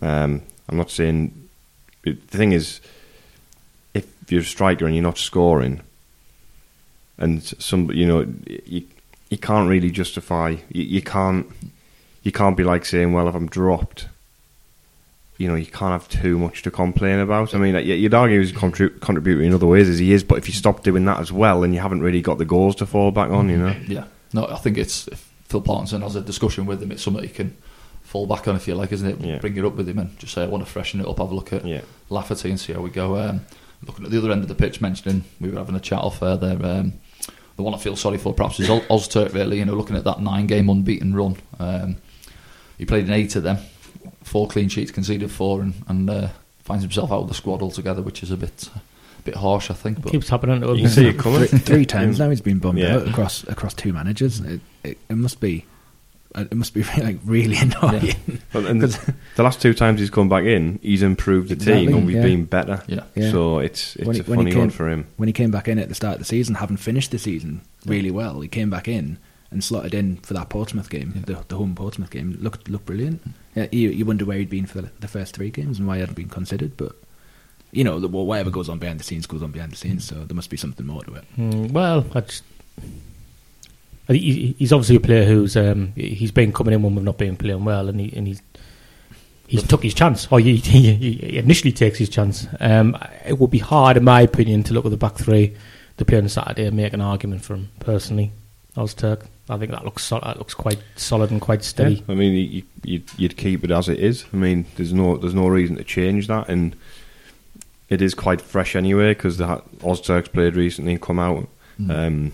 [0.02, 1.50] Um, I'm not saying
[2.04, 2.82] it, the thing is,
[3.94, 5.82] if you're a striker and you're not scoring,
[7.18, 8.84] and some you know you
[9.30, 11.48] you can't really justify you, you can't
[12.24, 14.08] you can't be like saying well if I'm dropped
[15.38, 17.54] you know, you can't have too much to complain about.
[17.54, 20.48] I mean, you'd argue he's contri- contributing in other ways as he is, but if
[20.48, 23.12] you stop doing that as well, then you haven't really got the goals to fall
[23.12, 23.76] back on, you know.
[23.88, 26.92] Yeah, no, I think it's if Phil Parkinson has a discussion with him.
[26.92, 27.56] It's something he can
[28.02, 29.20] fall back on if you like, isn't it?
[29.20, 29.40] Yeah.
[29.40, 31.18] Bring it up with him and just say I want to freshen it up.
[31.20, 31.82] Have a look at Yeah.
[32.10, 33.18] Lafferty and see how we go.
[33.18, 33.42] Um,
[33.86, 36.20] looking at the other end of the pitch, mentioning we were having a chat off
[36.20, 36.34] there.
[36.42, 36.94] Um,
[37.58, 39.34] the one I feel sorry for perhaps is Oz- Ozturk.
[39.34, 41.38] Really, you know, looking at that nine-game unbeaten run.
[41.60, 41.98] Um,
[42.78, 43.58] he played in eight of them,
[44.26, 46.28] four clean sheets, conceded four, and, and uh,
[46.64, 48.80] finds himself out of the squad altogether, which is a bit, uh,
[49.24, 50.02] bit harsh, I think.
[50.02, 50.76] But keeps happening to him.
[50.76, 51.46] You can see it coming.
[51.46, 52.96] three, three times now he's been bummed Yeah.
[52.98, 54.40] out across across two managers.
[54.42, 55.66] It, it, it must be
[56.36, 58.16] it must be like really annoying.
[58.52, 61.86] But and the, the last two times he's come back in, he's improved the Exactly,
[61.88, 62.24] team and we've yeah.
[62.24, 62.84] been better.
[62.88, 63.32] yeah, Yeah.
[63.32, 65.08] So it's it's When a he funny came- one for him.
[65.18, 67.62] when he came back in at the start of the season, having finished the season
[67.86, 69.18] really well, he came back in
[69.52, 71.22] and slotted in for that Portsmouth game, Yeah.
[71.38, 72.38] the, the home Portsmouth game.
[72.42, 73.22] Looked looked brilliant.
[73.56, 75.96] Yeah, you, you wonder where he'd been for the, the first three games and why
[75.96, 76.94] he hadn't been considered, but.
[77.72, 80.06] You know, the, well, whatever goes on behind the scenes goes on behind the scenes,
[80.06, 81.26] so there must be something more to it.
[81.38, 82.44] Mm, well, I just,
[84.08, 87.04] I think he- he's obviously a player who's um, he's been coming in when we've
[87.04, 88.42] not been playing well, and he and he's
[89.48, 92.48] he's took his chance, or he, he, he initially takes his chance.
[92.62, 95.56] Um, it would be hard, in my opinion, to look at the back three
[95.98, 98.32] to play on Saturday and make an argument for him personally.
[98.78, 101.96] Ozturk, I think that looks sol- that looks quite solid and quite steady.
[101.96, 104.26] Yeah, I mean, you, you, you'd keep it as it is.
[104.34, 106.76] I mean, there's no there's no reason to change that, and
[107.90, 111.48] it is quite fresh anyway because the Ozturk's played recently and come out.
[111.80, 111.90] Mm.
[112.08, 112.32] Um,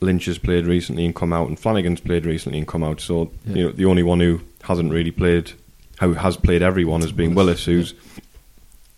[0.00, 3.00] Lynch has played recently and come out, and Flanagan's played recently and come out.
[3.00, 3.54] So Yeah.
[3.54, 5.52] you know, the only one who hasn't really played,
[6.00, 7.94] who has played everyone, has been Willis, who's.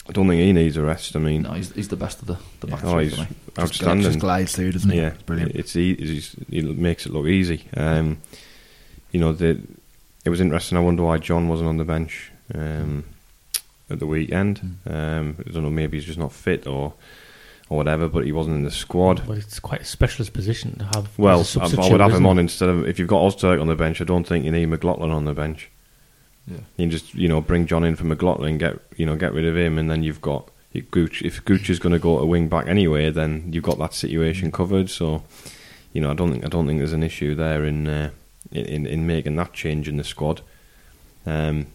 [0.08, 1.14] I don't think he needs a rest.
[1.16, 3.20] I mean, No, he's, he's the best of the, the back oh, three he's for
[3.22, 3.26] me.
[3.26, 4.06] Just, outstanding.
[4.06, 4.98] just glides through, doesn't he?
[4.98, 5.54] Yeah, It's brilliant.
[5.54, 6.44] It's easy.
[6.48, 7.66] He makes it look easy.
[7.76, 8.18] Um,
[9.12, 9.60] you know, the,
[10.24, 10.78] it was interesting.
[10.78, 13.04] I wonder why John wasn't on the bench um,
[13.90, 14.58] at the weekend.
[14.58, 14.92] Hmm.
[14.92, 15.70] Um, I don't know.
[15.70, 16.94] Maybe he's just not fit or
[17.68, 18.08] or whatever.
[18.08, 19.26] But he wasn't in the squad.
[19.26, 21.18] But it's quite a specialist position to have.
[21.18, 23.60] Well, as a I, I would have him on instead of if you've got Ozturk
[23.60, 24.00] on the bench.
[24.00, 25.70] I don't think you need McLaughlin on the bench.
[26.48, 26.56] Yeah.
[26.76, 29.44] You can just you know bring John in for McLaughlin, get you know get rid
[29.44, 30.50] of him, and then you've got
[30.90, 31.22] Gooch.
[31.22, 34.50] If Gooch is going to go to wing back anyway, then you've got that situation
[34.50, 34.90] covered.
[34.90, 35.22] So
[35.92, 38.10] you know I don't think I don't think there's an issue there in uh,
[38.52, 40.40] in in making that change in the squad.
[41.26, 41.66] Um,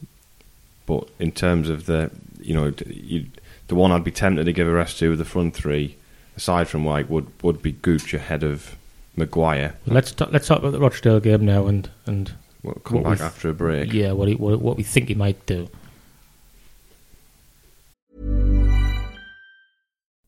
[0.85, 3.27] but in terms of the you know you,
[3.67, 5.97] the one I'd be tempted to give a rest to with the front three,
[6.35, 8.75] aside from Wyke, would would be Gooch ahead of
[9.15, 9.75] Maguire.
[9.85, 12.33] Let's talk, let's talk about the Rochdale game now and and
[12.63, 13.91] We'll come What back we- after a break.
[13.93, 15.69] yeah, what he, what, what we think he might do.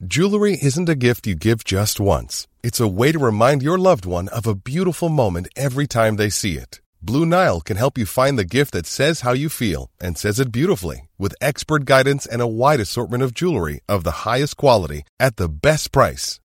[0.06, 2.48] Jewelry isn't a gift you give just once.
[2.62, 6.30] It's a way to remind your loved one of a beautiful moment every time they
[6.30, 6.82] see it.
[7.02, 10.40] Blue Nile can help you find the gift that says how you feel and says
[10.40, 15.04] it beautifully with expert guidance and a wide assortment of jewelry of the highest quality
[15.20, 16.40] at the best price.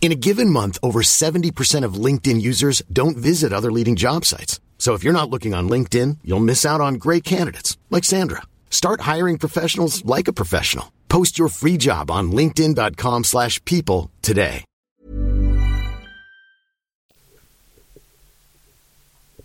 [0.00, 4.58] In a given month, over 70% of LinkedIn users don't visit other leading job sites.
[4.78, 8.42] So if you're not looking on LinkedIn, you'll miss out on great candidates like Sandra.
[8.70, 10.90] Start hiring professionals like a professional.
[11.10, 14.64] Post your free job on linkedin.com/people slash people today.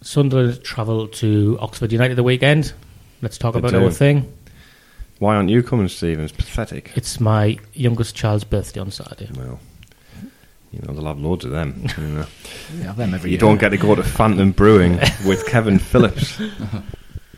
[0.01, 2.73] Sunderland travel to Oxford United the weekend.
[3.21, 3.85] Let's talk They about do.
[3.85, 4.31] our thing.
[5.19, 6.25] Why aren't you coming, Stephen?
[6.25, 6.91] It's pathetic.
[6.95, 9.29] It's my youngest child's birthday on Saturday.
[9.33, 9.59] Well,
[10.73, 11.85] you know, they'll have loads of them.
[11.97, 12.25] You, know.
[12.83, 13.39] Have them every You year.
[13.39, 14.93] don't get to go to Phantom Brewing
[15.25, 16.41] with Kevin Phillips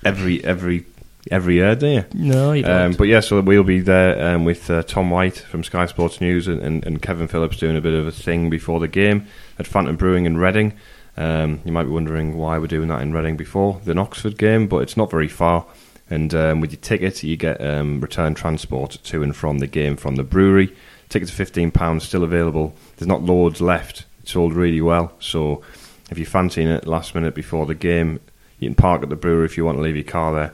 [0.06, 0.86] every every
[1.30, 2.06] every year, do you?
[2.14, 2.82] No, you don't.
[2.82, 6.22] Um, but yeah, so we'll be there um, with uh, Tom White from Sky Sports
[6.22, 9.28] News and, and, and Kevin Phillips doing a bit of a thing before the game
[9.60, 10.74] at Phantom Brewing in Reading.
[11.18, 14.68] Um, you might be wondering why we're doing that in Reading before the Oxford game,
[14.68, 15.66] but it's not very far.
[16.10, 19.96] And um, with your ticket, you get um, return transport to and from the game
[19.98, 20.76] from the brewery.
[21.10, 22.76] Tickets are £15, still available.
[22.98, 24.06] There's not loads left.
[24.22, 25.14] It's sold really well.
[25.20, 25.64] So
[26.12, 28.20] if you're fancying it last minute before the game,
[28.60, 30.54] you can park at the brewery if you want to leave your car there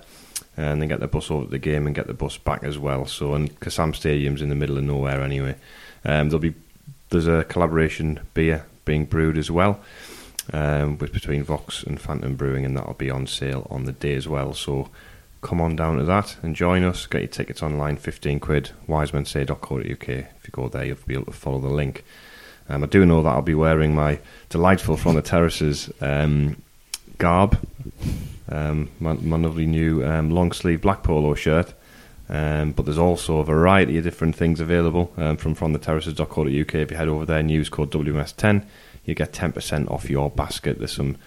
[0.57, 2.77] and then get the bus over to the game and get the bus back as
[2.77, 3.05] well.
[3.05, 5.55] So, and Kassam Stadium's in the middle of nowhere anyway.
[6.03, 6.53] Um, there'll be
[7.09, 9.79] there's a collaboration beer being brewed as well,
[10.53, 14.15] um, with between Vaux and Phantom Brewing, and that'll be on sale on the day
[14.15, 14.53] as well.
[14.53, 14.89] So,
[15.41, 17.05] come on down to that and join us.
[17.07, 18.71] Get your tickets online, fifteen quid.
[18.87, 20.09] Wisemensay.co.uk.
[20.09, 22.03] If you go there, you'll be able to follow the link.
[22.69, 26.61] Um, I do know that I'll be wearing my delightful from the terraces um,
[27.17, 27.57] garb
[28.51, 31.73] um, my, my lovely new um, long sleeve black polo shirt.
[32.29, 36.75] Um, but there's also a variety of different things available um, from from the terraces.co.uk.
[36.75, 38.65] If you head over there and use code WMS10,
[39.03, 40.77] you get 10% off your basket.
[40.77, 41.17] There's some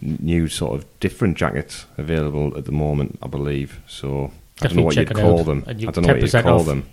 [0.00, 3.80] new sort of different jackets available at the moment, I believe.
[3.86, 5.46] So I don't know what you'd call out.
[5.46, 5.64] them.
[5.66, 6.66] I don't know what you'd 10% call off.
[6.66, 6.88] them.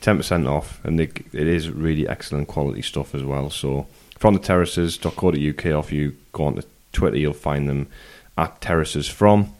[0.00, 3.50] 10% off, and they, it is really excellent quality stuff as well.
[3.50, 7.88] So from the terraces.co.uk, or if you go on to Twitter, you'll find them
[8.36, 9.54] at terraces from.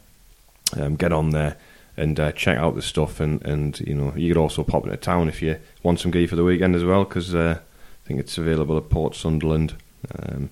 [0.77, 1.57] Um, get on there
[1.99, 4.97] and uh, check out the stuff, and, and you know you could also pop into
[4.97, 8.21] town if you want some gear for the weekend as well, because uh, I think
[8.21, 9.75] it's available at Port Sunderland,
[10.17, 10.51] um,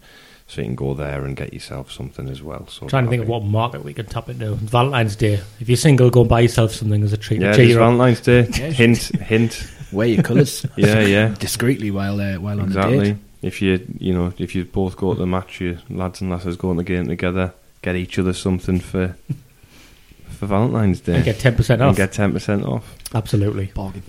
[0.49, 2.67] so you can go there and get yourself something as well.
[2.69, 4.55] So trying to think of what market we can tap into.
[4.55, 5.41] Valentine's Day.
[5.61, 7.41] If you're single, go and buy yourself something as a treat.
[7.41, 7.75] be- to yeah, it's.
[7.75, 8.43] Valentine's Day.
[8.73, 9.71] Hint, hint.
[9.93, 10.65] Wear your colours.
[10.77, 11.35] Yeah, yeah.
[11.39, 12.99] Discreetly while uh, while on the Exactly.
[13.13, 13.17] date.
[13.43, 16.57] If you you know if you both go to the match, you lads and lasses
[16.57, 17.53] go on the game together.
[17.83, 19.17] get each other something for
[20.29, 21.71] for Valentine's Day And get 10% off.
[21.71, 21.97] and off.
[21.97, 22.97] get ten percent off.
[23.15, 23.67] Absolutely.
[23.75, 24.03] Bargain.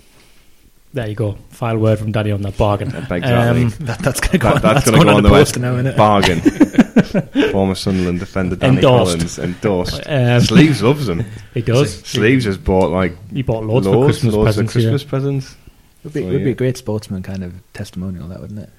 [0.94, 1.32] There you go.
[1.50, 2.88] File word from Danny on that bargain.
[2.96, 3.22] Exactly.
[3.32, 4.54] Um, That, that's going to go.
[4.54, 5.84] That- on, that's that's going to go on the poster web.
[5.84, 5.96] now, innit?
[5.96, 7.50] Bargain.
[7.52, 9.12] Former Sunderland defender Danny Endorsed.
[9.12, 10.02] Collins endorsed.
[10.06, 11.24] Um, Sleeves loves them.
[11.54, 12.00] he does.
[12.00, 14.74] Sleeves has bought like He bought loads, loads, for Christmas loads presents.
[14.74, 14.88] of yeah.
[14.90, 15.56] Christmas presents.
[16.04, 18.70] Would be, So, would be a great sportsman kind of testimonial, that wouldn't it?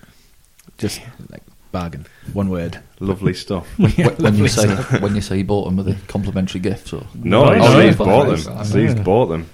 [0.77, 2.79] Just like bargain, one word.
[2.99, 3.67] Lovely stuff.
[3.77, 4.67] When, when you say
[4.99, 7.57] when you say you bought them with a complimentary gift, or No, Right.
[7.59, 8.05] no, Sleeves yeah.
[8.05, 8.39] bought Right.
[8.43, 8.65] them.
[8.65, 9.03] Sleeves Yeah.
[9.03, 9.49] bought them.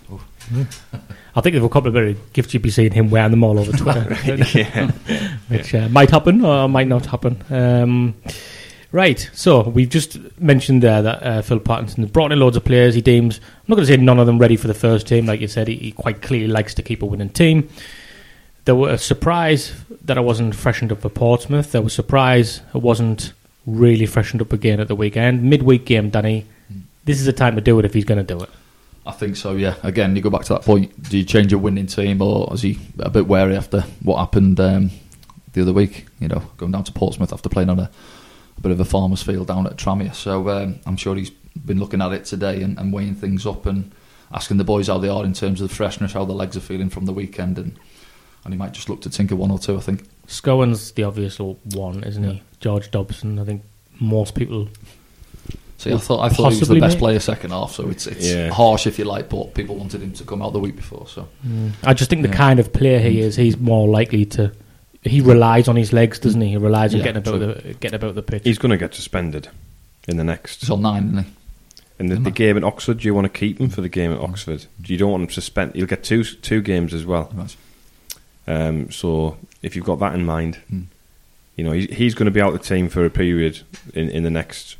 [1.36, 4.17] I think if a complimentary gift, you'd be seeing him wearing them all over Twitter,
[4.58, 4.91] yeah.
[5.50, 7.43] which uh, might happen or might not happen.
[7.50, 8.15] Um,
[8.93, 12.63] right, so we've just mentioned there that uh, Phil Parkinson has brought in loads of
[12.63, 12.95] players.
[12.95, 15.26] He deems, I'm not going to say none of them ready for the first team.
[15.26, 17.67] Like you said, he, he quite clearly likes to keep a winning team.
[18.63, 19.74] There were a surprise
[20.06, 21.74] that I wasn't freshened up for Portsmouth.
[21.74, 23.34] There was surprise I wasn't
[23.65, 25.43] really freshened up again at the weekend.
[25.43, 26.45] Midweek game, Danny.
[27.04, 28.50] This is the time to do it if he's going to do it.
[29.06, 29.56] I think so.
[29.56, 29.76] Yeah.
[29.84, 31.10] Again, you go back to that point.
[31.10, 34.60] Do you change your winning team, or is he a bit wary after what happened
[34.60, 34.89] um,
[35.54, 36.08] the other week?
[36.20, 37.89] You know, going down to Portsmouth after playing on a,
[38.58, 40.15] a bit of a farmer's field down at Tranmere.
[40.15, 43.65] So um, I'm sure he's been looking at it today and, and weighing things up
[43.65, 43.91] and
[44.34, 46.62] asking the boys how they are in terms of the freshness, how the legs are
[46.62, 47.78] feeling from the weekend, and
[48.44, 49.78] and he might just look to tinker one or two.
[49.78, 50.08] I think.
[50.28, 52.41] Scowen's the obvious one, isn't he?
[52.60, 53.38] George Dobson.
[53.38, 53.63] I think
[54.00, 54.68] most people.
[55.78, 57.00] See, I thought I thought he was the best mate.
[57.00, 58.50] player second half, so it's it's Yeah.
[58.50, 61.06] harsh if you like, but people wanted him to come out the week before.
[61.08, 61.28] So
[61.84, 62.36] I just think the Yeah.
[62.36, 64.52] kind of player he is, he's more likely to.
[65.04, 66.50] He relies on his legs, doesn't he?
[66.50, 67.40] He relies on Yeah, getting about true.
[67.64, 68.42] the getting about the pitch.
[68.46, 69.50] He's going to get suspended
[70.08, 70.62] in the next.
[70.62, 71.30] he's on nine, isn't he?
[72.00, 74.12] In the, the game at Oxford, do you want to keep him for the game
[74.12, 74.66] at Oxford?
[74.86, 75.76] You don't want him suspended.
[75.76, 77.32] He'll get two two games as well.
[77.34, 77.56] Right.
[78.48, 80.82] Um, so if you've got that in mind, Hmm.
[81.56, 83.60] you know he's, he's going to be out of the team for a period
[83.94, 84.76] in, in the next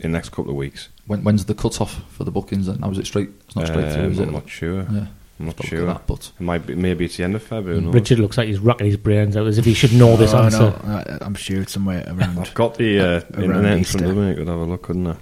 [0.00, 0.88] in the next couple of weeks.
[1.06, 2.66] When, when's the cut off for the bookings?
[2.66, 3.30] Then, now is it straight?
[3.46, 4.18] It's not straight through, Um, is?
[4.18, 4.82] I'm not sure.
[4.90, 5.06] Yeah,
[5.40, 5.86] I'm not Got to sure.
[5.86, 7.78] that, but It might be maybe it's the end of February.
[7.80, 7.94] Who knows?
[7.94, 10.42] Richard looks like he's racking his brains out as if he should know this Oh,
[10.44, 10.58] answer.
[10.58, 12.38] no, I- I'm sure it's somewhere around.
[12.38, 14.10] I've got the uh, Around internet in front Easter.
[14.10, 14.30] of me.
[14.30, 15.16] I could have a look, couldn't I?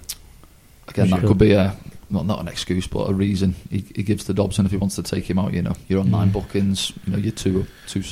[0.87, 1.29] again, that Sure.
[1.29, 1.75] could be a
[2.09, 4.95] not not an excuse, but a reason he, he gives to Dobson if he wants
[4.95, 5.53] to take him out.
[5.53, 6.33] You know, you're on nine Mm.
[6.33, 6.91] bookings.
[7.05, 8.03] You know, you're two two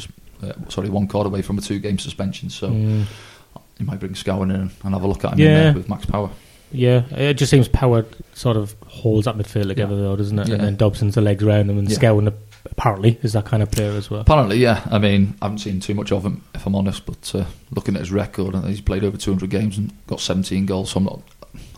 [0.41, 2.49] uh, sorry one card away from a two game suspension.
[2.49, 3.05] So Mm,
[3.79, 5.45] you might bring Scowen in and have a look at him Yeah.
[5.47, 6.29] in there with max power.
[6.73, 10.01] Yeah, it just seems Power sort of holds that midfield together, Yeah.
[10.01, 10.47] though, doesn't it?
[10.49, 10.55] Yeah.
[10.55, 11.97] And then Dobson's the legs round him, and Yeah.
[11.97, 12.33] Scowen
[12.65, 14.21] apparently is that kind of player as well.
[14.21, 14.81] Apparently, yeah.
[14.89, 17.05] I mean, I haven't seen too much of him, if I'm honest.
[17.05, 20.65] But uh, looking at his record, and he's played over 200 games and got 17
[20.65, 20.91] goals.
[20.91, 21.21] So I'm not,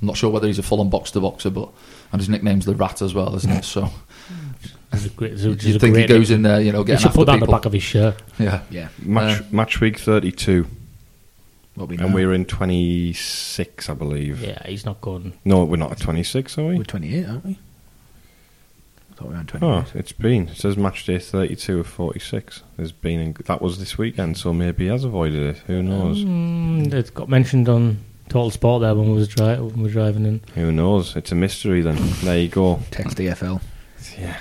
[0.02, 1.70] I'm not sure whether he's a full-on box to boxer, but
[2.12, 3.66] and his nickname's the Rat as well, isn't it?
[3.66, 3.90] So
[4.94, 6.86] It's a great, it's a, it's you think he goes in there, you know, He
[6.86, 8.16] getting should after put that on the back of his shirt.
[8.40, 10.68] yeah, Yeah, Match Uh, match week thirty two,
[11.76, 12.06] what we know.
[12.06, 14.42] and we're in twenty six, I believe.
[14.42, 15.34] Yeah, he's not gone.
[15.46, 16.78] No, we're not at twenty six, are we?
[16.78, 17.60] We're 28, aren't we?
[19.12, 19.70] I thought we were on 28.
[19.70, 20.50] Oh, it's been.
[20.50, 22.64] It says match day 32 of 46.
[22.76, 25.58] There's been in, that was this weekend, so maybe he has avoided it.
[25.68, 26.18] Who knows?
[26.26, 29.90] Mm, it got mentioned on Total Sport there when we was dri- when we were
[29.90, 30.42] driving in.
[30.56, 31.16] Who knows?
[31.16, 31.80] It's a mystery.
[31.82, 32.82] Then there you go.
[32.92, 33.62] Text EFL.
[34.20, 34.38] Yeah,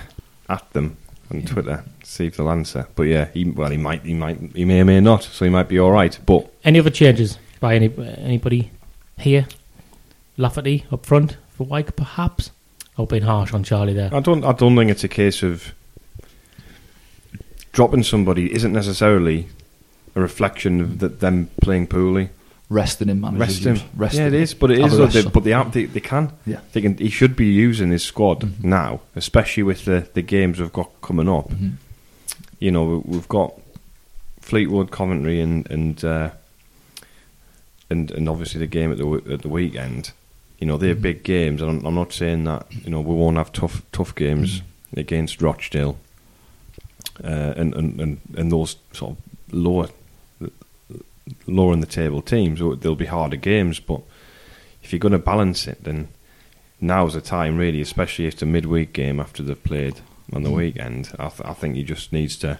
[0.48, 0.96] at them
[1.30, 1.84] on Twitter.
[2.02, 2.86] See if they'll answer.
[2.94, 5.22] But yeah, he, well, he might, he might, he may or may not.
[5.22, 6.18] So he might be all right.
[6.26, 8.70] But Any other changes by any anybody
[9.18, 9.46] here?
[10.36, 12.50] Lafferty up front for Wyke, perhaps.
[12.96, 14.10] Oh, being harsh on Charlie there.
[14.14, 15.72] I don't, I don't think it's a case of
[17.72, 19.48] dropping somebody isn't necessarily
[20.14, 22.30] a reflection of that them playing poorly.
[22.68, 23.38] Resting him, man.
[23.38, 23.78] Rest him.
[23.96, 24.54] Rest yeah, it is.
[24.54, 24.92] But it is.
[24.92, 26.32] a though, rest, they, but they, they, they can.
[26.46, 26.60] Yeah.
[26.72, 26.96] They can.
[26.96, 28.64] He should be using his squad Mhm.
[28.64, 31.50] now, especially with the, the games we've got coming up.
[31.50, 31.72] Mhm.
[32.60, 33.52] You know, we- we've got
[34.40, 36.30] Fleetwood, Coventry, and and uh,
[37.90, 40.12] and and obviously the game at the at the weekend.
[40.58, 41.02] You know, they're Mhm.
[41.02, 44.14] big games, and I'm, I'm not saying that you know we won't have tough tough
[44.14, 44.62] games
[44.96, 45.98] against Rochdale,
[47.22, 49.16] uh, and, and and and those sort of
[49.54, 49.88] lower
[51.46, 52.60] lower in the table teams.
[52.80, 54.00] They'll be harder games, but
[54.82, 56.08] if you're going to balance it, then
[56.80, 60.00] now's the time, really, especially if it's a midweek game after they've played
[60.32, 60.56] on the Mhm.
[60.56, 61.10] weekend.
[61.18, 62.58] I, th- I think he just needs to.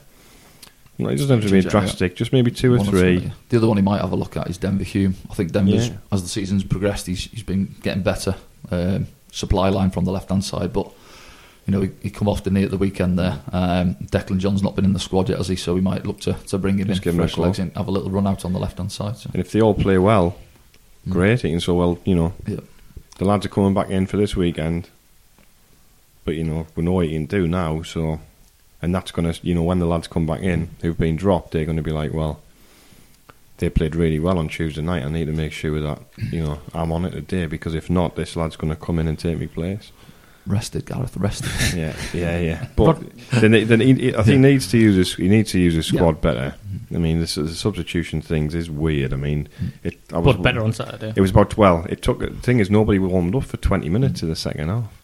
[0.96, 1.70] You know, it doesn't have to be Change it, yeah.
[1.80, 3.32] drastic, just maybe two or three.
[3.48, 5.16] The other one he might have a look at is Denver Hume.
[5.28, 5.96] I think Denver's, Yeah.
[6.12, 8.36] as the season's progressed, he's, he's been getting better.
[8.70, 10.92] Um, supply line from the left hand side, but
[11.66, 13.40] you know he, he come off the knee at the weekend there.
[13.52, 15.56] Um, Declan John's not been in the squad yet, has he?
[15.56, 17.70] So we might look to, to bring him Just in, give him fresh legs in,
[17.72, 19.16] have a little run out on the left hand side.
[19.16, 19.30] So.
[19.32, 20.36] And if they all play well,
[21.06, 21.12] Mm.
[21.12, 21.40] great.
[21.40, 22.60] Can so well, you know, Yeah.
[23.18, 24.88] the lads are coming back in for this weekend.
[26.24, 27.82] But you know, we know what he can do now.
[27.82, 28.20] So,
[28.80, 31.50] and that's going to, you know, when the lads come back in who've been dropped,
[31.50, 32.40] they're going to be like, well,
[33.58, 35.04] they played really well on Tuesday night.
[35.04, 35.98] I need to make sure that
[36.32, 39.06] you know I'm on it today because if not, this lad's going to come in
[39.06, 39.92] and take me place.
[40.46, 41.50] Rested, Gareth, rested.
[41.78, 42.66] Yeah, yeah, yeah.
[42.76, 43.00] But
[43.32, 45.86] then, then he, I think he needs to use his, he needs to use his
[45.86, 46.54] squad better.
[46.66, 46.96] Mm-hmm.
[46.96, 49.12] I mean, this the substitution things is weird.
[49.12, 49.48] I mean,
[49.82, 51.12] it I was But better on Saturday.
[51.16, 51.86] It was about well.
[51.88, 55.00] It took the thing is nobody warmed up for twenty minutes in the second half.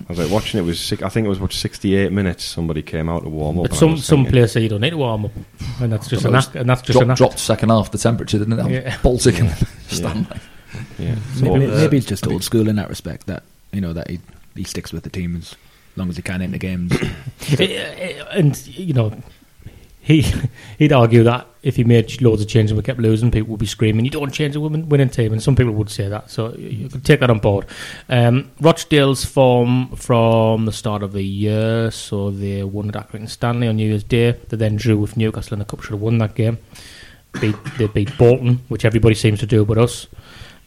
[0.00, 1.02] I was like watching it was sick.
[1.02, 2.44] I think it was about sixty eight minutes.
[2.44, 3.70] Somebody came out to warm up.
[3.70, 5.32] But some some players say you don't need to warm up,
[5.80, 7.18] and that's just Well, an act, and that's just Drop, an act.
[7.18, 8.70] dropped second half the temperature, didn't it?
[8.70, 8.98] Yeah.
[9.02, 9.50] Baltic and
[9.88, 10.26] Stanley.
[10.98, 11.16] Yeah.
[11.40, 14.20] Maybe, So, maybe it's just old school in that respect that you know that he
[14.58, 15.54] he sticks with the team as
[15.96, 16.96] long as he can in the games.
[17.58, 19.10] Eh, and you know,
[20.00, 20.24] he
[20.78, 23.60] he'd argue that if he made loads of changes and we kept losing, people would
[23.60, 26.30] be screaming, "You don't change a winning team," and some people would say that.
[26.30, 27.66] So you could take that on board.
[28.08, 33.68] Um, Rochdale's form from the start of the year, so they won at Accrington Stanley
[33.68, 34.32] on New Year's Day.
[34.48, 36.58] They then drew with Newcastle in the cup, should have won that game.
[37.40, 40.06] Beat, they beat Bolton, which everybody seems to do but us.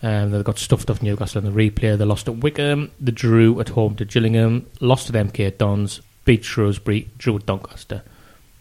[0.03, 1.97] Um, they got stuffed off Newcastle in the replay.
[1.97, 2.89] They lost at Wycombe.
[2.99, 4.65] They drew at home to Gillingham.
[4.79, 6.01] Lost to MK Dons.
[6.25, 7.09] Beat Shrewsbury.
[7.17, 8.01] Drew at Doncaster.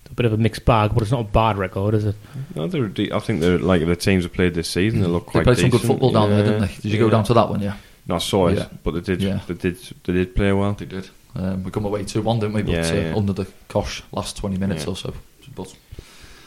[0.03, 2.17] It's a bit of a mixed bag, but it's not a bad record, is it?
[2.55, 5.01] no, they're de- I think they're like the teams have played this season.
[5.01, 5.41] They look quite.
[5.41, 5.55] They quite.
[5.57, 6.75] played some good football down there, didn't they?
[6.75, 7.61] Did you go down to that one?
[7.61, 7.77] Yeah,
[8.07, 8.69] No, I saw it, Yeah.
[8.83, 9.23] but they did.
[9.23, 9.41] Yeah.
[9.47, 9.79] They did.
[10.05, 10.73] They did play well.
[10.75, 11.09] they did.
[11.37, 12.63] Um, we come away two one, didn't we?
[12.63, 14.91] But Yeah, uh, under the cosh last twenty minutes Yeah.
[14.91, 15.15] or so.
[15.55, 15.75] But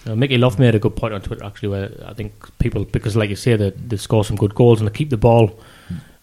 [0.06, 3.16] Uh, Mickey Love made a good point on Twitter, actually, where I think people, because
[3.16, 5.58] like you say, they, they score some good goals and they keep the ball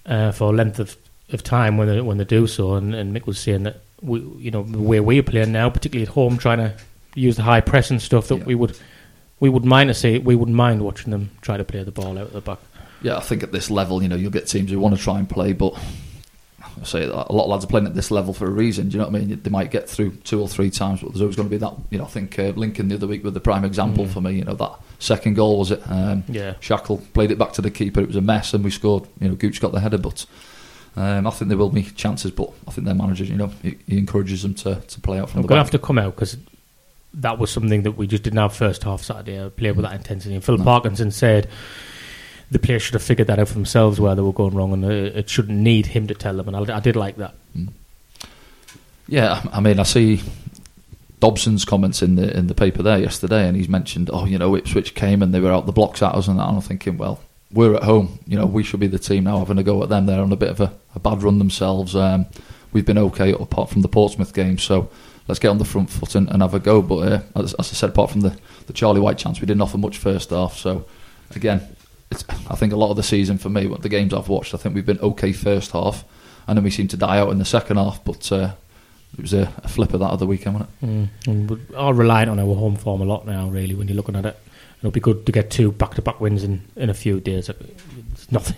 [0.06, 0.96] uh, for a length of,
[1.32, 2.74] of time when they, when they do so.
[2.74, 6.06] And, and Mick was saying that, we, you know, the way we're playing now, particularly
[6.06, 6.74] at home, trying to
[7.14, 8.44] use the high press and stuff, that Yeah.
[8.44, 8.78] we would
[9.40, 12.18] we would mind to see, we wouldn't mind watching them try to play the ball
[12.18, 12.58] out of the back.
[13.00, 15.18] yeah, I think at this level, you know, you'll get teams who want to try
[15.18, 15.78] and play, but
[16.80, 18.88] I say a lot of lads are playing at this level for a reason.
[18.88, 19.40] Do you know what I mean?
[19.42, 21.74] They might get through two or three times, but there's always going to be that.
[21.90, 24.32] You know, I think uh, Lincoln the other week with the prime example for me.
[24.32, 25.82] You know, that second goal was it?
[25.90, 26.54] Um, Yeah.
[26.60, 28.00] Shackell played it back to the keeper.
[28.00, 29.06] It was a mess, and we scored.
[29.20, 30.24] You know, Gooch got the header, but
[30.96, 32.30] um, I think there will be chances.
[32.30, 35.28] But I think their manager, you know, he, he encourages them to, to play out
[35.30, 36.36] from I'm the going to have to come out because
[37.14, 39.50] that was something that we just didn't have first half Saturday.
[39.50, 40.34] Play with that intensity.
[40.34, 40.64] And Phil No.
[40.64, 41.48] Parkinson said
[42.50, 44.84] the players should have figured that out for themselves where they were going wrong, and
[44.84, 46.48] uh, it shouldn't need him to tell them.
[46.48, 47.34] And I, I did like that.
[49.06, 50.22] Yeah, I mean, I see
[51.20, 54.56] Dobson's comments in the in the paper there yesterday, and he's mentioned, oh, you know,
[54.56, 56.48] Ipswich came and they were out the blocks at us, and that.
[56.48, 57.20] And I'm thinking, well,
[57.52, 59.88] we're at home, you know, we should be the team now having a go at
[59.88, 60.06] them.
[60.06, 61.96] They're on a bit of a, a bad run themselves.
[61.96, 62.26] Um,
[62.72, 64.88] we've been okay apart from the Portsmouth game, so
[65.26, 66.80] let's get on the front foot and, and have a go.
[66.80, 68.36] But uh, as, as I said, apart from the,
[68.66, 70.56] the Charlie Wyke chance, we didn't offer much first half.
[70.56, 70.86] So
[71.34, 71.76] again,
[72.12, 74.56] I think a lot of the season for me, what the games I've watched, I
[74.56, 76.04] think we've been okay first half,
[76.46, 78.04] and then we seem to die out in the second half.
[78.04, 78.52] But uh,
[79.16, 80.86] it was a, a flip of that other weekend, wasn't it?
[80.86, 81.08] Mm.
[81.26, 84.16] And we're all reliant on our home form a lot now, really, when you're looking
[84.16, 84.36] at it.
[84.78, 87.48] It'll be good to get two back to back wins in, in a few days.
[87.48, 88.56] It's nothing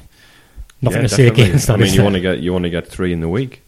[0.81, 1.75] nothing Yeah, to say against that.
[1.75, 3.63] I mean, you want to get you want to get three in the week.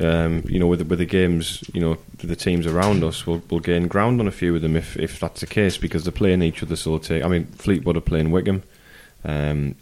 [0.00, 3.42] Um, you know, with the, with the games, you know, the teams around us will
[3.50, 6.12] will gain ground on a few of them if if that's the case because they're
[6.12, 6.76] playing each other.
[6.76, 7.24] So take.
[7.24, 8.62] I mean, Fleetwood are playing Wycombe.
[9.24, 9.76] Um,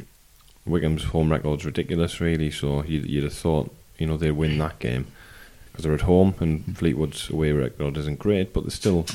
[0.67, 2.51] Wycombe's home record's ridiculous, really.
[2.51, 5.07] So you, you'd have thought, you know, they'd win that game
[5.71, 9.07] because they're at home, and Fleetwood's away record isn't great, but they're still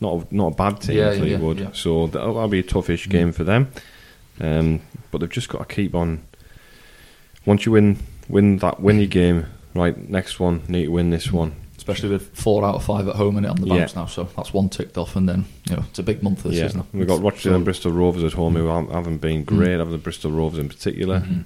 [0.00, 0.96] not a, not a bad team.
[0.96, 1.70] Yeah, yeah, Fleetwood, yeah.
[1.72, 3.70] so that'll, that'll be a toughish game for them.
[4.40, 6.22] Um, but they've just got to keep on.
[7.44, 9.46] Once you win, win that, win your game.
[9.76, 11.54] Right, next one, need to win this one.
[11.76, 13.78] Especially with four out of five at home and it on the Yeah.
[13.80, 16.42] bounce now, so that's one ticked off, and then you know it's a big month
[16.42, 16.84] this yeah, season.
[16.92, 19.78] we've got Rochdale and Bristol Rovers at home, who haven't- haven't been great.
[19.78, 21.20] Have the Bristol Rovers in particular.
[21.20, 21.44] Mhm.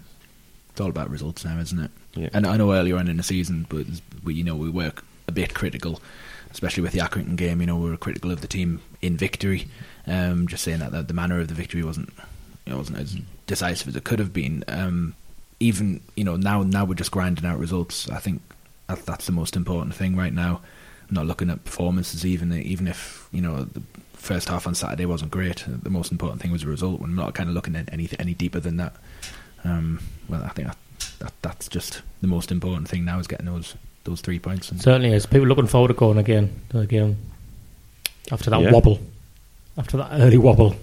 [0.70, 1.90] It's all about results now, isn't it?
[2.14, 2.28] Yeah.
[2.32, 3.86] And I know earlier on in the season, but
[4.22, 4.92] we, you know, we were
[5.28, 6.00] a bit critical,
[6.52, 7.60] especially with the Accrington game.
[7.60, 9.66] You know, we were critical of the team in victory.
[10.06, 12.10] Um, just saying that, that the manner of the victory wasn't,
[12.64, 13.16] you know, wasn't as
[13.46, 14.64] decisive as it could have been.
[14.68, 15.14] Um,
[15.60, 18.08] even you know now, now we're just grinding out results.
[18.10, 18.42] I think
[18.88, 20.60] that, that's the most important thing right now.
[21.08, 23.82] I'm not looking at performances, even even if you know the
[24.14, 25.64] first half on Saturday wasn't great.
[25.66, 27.00] The most important thing was the result.
[27.00, 28.94] We're not kind of looking at any any deeper than that.
[29.64, 30.76] Um, well, I think that,
[31.18, 33.74] that that's just the most important thing now is getting those
[34.04, 34.70] those three points.
[34.70, 35.26] And Certainly is.
[35.26, 37.16] People looking forward to going again, again
[38.32, 38.72] after that Yeah.
[38.72, 39.00] wobble,
[39.76, 40.76] after that early wobble.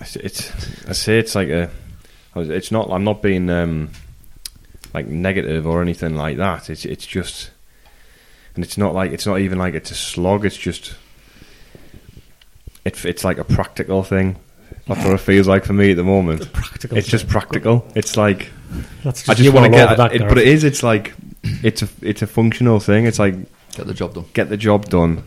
[0.00, 1.70] It's, it's I say it's like a.
[2.36, 2.90] It's not.
[2.90, 3.90] I'm not being um,
[4.94, 6.70] like negative or anything like that.
[6.70, 7.50] It's it's just,
[8.54, 10.44] and it's not like it's not even like it's a slog.
[10.44, 10.94] It's just.
[12.84, 14.36] It, it's like a practical thing.
[14.86, 16.50] That's what it feels like for me at the moment.
[16.52, 16.96] Practical.
[16.96, 17.86] It's just practical.
[17.94, 18.50] It's like
[19.04, 20.64] That's I you just want to get, that, it, but it is.
[20.64, 21.12] It's like
[21.42, 23.06] it's a it's a functional thing.
[23.06, 23.34] It's like
[23.72, 24.24] Get the job done.
[24.32, 25.24] get the job done.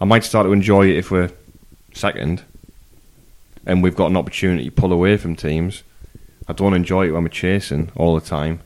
[0.00, 1.30] I might start to enjoy it if we're
[1.92, 2.42] second,
[3.66, 5.82] and we've got an opportunity to pull away from teams.
[6.48, 8.60] I don't enjoy it when we're chasing all the time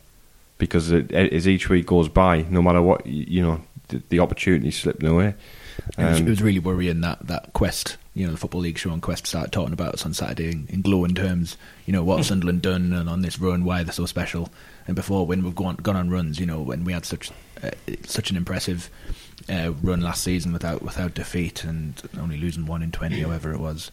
[0.58, 4.78] because it, as each week goes by, no matter what, you know, the, the opportunity's
[4.78, 5.34] slipping away.
[5.98, 8.78] It was, Um, it was really worrying that, that Quest, you know, the Football League
[8.78, 11.56] show on Quest started talking about us on Saturday in, in glowing terms.
[11.86, 14.50] You know, what Sunderland done and on this run, why they're so special.
[14.86, 17.30] And before, when we've gone, gone on runs, you know, when we had such
[17.62, 17.70] uh,
[18.04, 18.90] such an impressive
[19.48, 23.58] uh, run last season without without defeat and only losing one in 20, however it
[23.60, 23.90] was,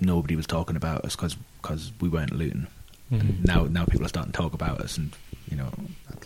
[0.00, 2.68] nobody was talking about us because we weren't Luton.
[3.12, 3.44] Mhm.
[3.44, 5.12] Now now people are starting to talk about us and,
[5.50, 5.68] you know,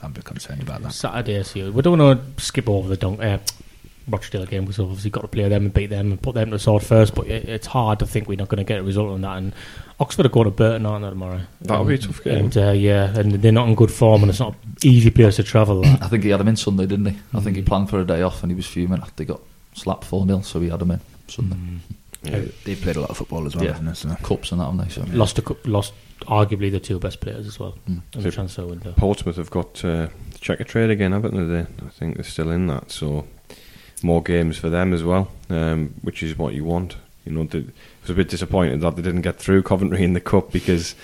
[0.02, 0.92] I'm a bit concerned about that.
[0.92, 3.38] Saturday, so we don't want to skip over the Dunk, uh,
[4.08, 6.56] Rochdale game because obviously got to play them and beat them and put them to
[6.56, 7.14] the sword first.
[7.14, 9.36] But it, it's hard to think we're not going to get a result on that.
[9.38, 9.52] And
[9.98, 11.40] Oxford are going to Burton, aren't they, tomorrow?
[11.62, 12.36] That'll be a tough game.
[12.44, 15.36] And uh, yeah, and they're not in good form, and it's not an easy place
[15.36, 15.82] to travel.
[15.82, 16.02] That.
[16.04, 17.16] I think he had him in Sunday, didn't he?
[17.34, 17.66] I think he Mm.
[17.66, 19.40] planned for a day off and he was fuming after they got
[19.74, 21.56] slapped 4 0, so he had him in Sunday.
[22.22, 22.42] Yeah.
[22.64, 23.72] They've played a lot of football as well, Yeah.
[23.72, 23.94] haven't they?
[23.94, 24.14] So.
[24.22, 24.92] Cups and that, haven't they?
[24.92, 25.92] So, Lost, a, cou- lost
[26.22, 28.02] arguably the two best players as well Mm.
[28.14, 28.92] in the So- transfer window.
[28.96, 30.08] Portsmouth have got uh,
[30.40, 31.44] Checkatrade again, haven't they?
[31.44, 33.26] They- I think they're still in that, so
[34.02, 36.96] more games for them as well, um, which is what you want.
[37.24, 37.62] You know, the, I
[38.02, 40.94] was a bit disappointed that they didn't get through Coventry in the cup because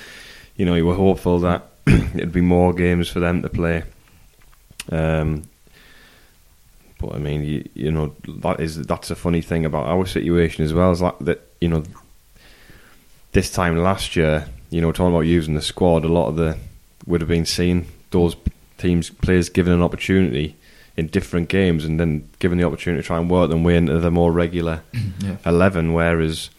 [0.57, 3.83] you know you were hopeful that it'd be more games for them to play.
[4.91, 5.45] Um,
[7.03, 10.65] but I mean, you, you know, that is that's a funny thing about our situation
[10.65, 10.93] as well.
[10.93, 11.83] Is that, that you know,
[13.33, 16.57] this time last year, you know, talking about using the squad, a lot of the
[17.07, 18.37] would have been seen those
[18.79, 20.57] teams players given an opportunity
[20.97, 23.99] in different games and then given the opportunity to try and work them way into
[23.99, 24.83] the more regular
[25.21, 25.37] yeah.
[25.47, 26.51] 11 whereas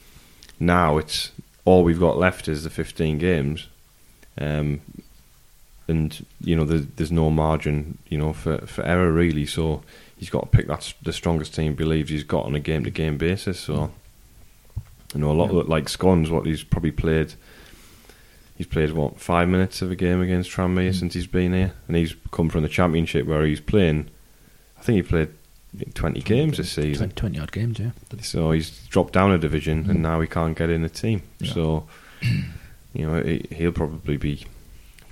[0.60, 1.32] now it's
[1.66, 3.68] all we've got left is the 15 games
[4.40, 4.82] um,
[5.88, 9.84] and you know there's, there's no margin you know for, for error really so
[10.24, 12.60] he's got to pick that s- the strongest team he believes he's got on a
[12.60, 13.92] game to game basis so
[15.14, 17.34] you know a lot of, like Scowen's what he's probably played
[18.58, 20.96] he's played what five minutes of a game against Tranmere Mm.
[21.00, 24.10] since he's been here and he's come from the championship where he's playing
[24.78, 25.30] I think he played
[25.94, 27.92] 20 games this season 20, 20 odd games, yeah.
[28.22, 29.90] so he's dropped down a division, Mm.
[29.90, 31.24] and now he can't get in the team.
[31.40, 31.54] Yeah.
[31.54, 31.88] So,
[32.94, 34.46] you know, he, he'll probably be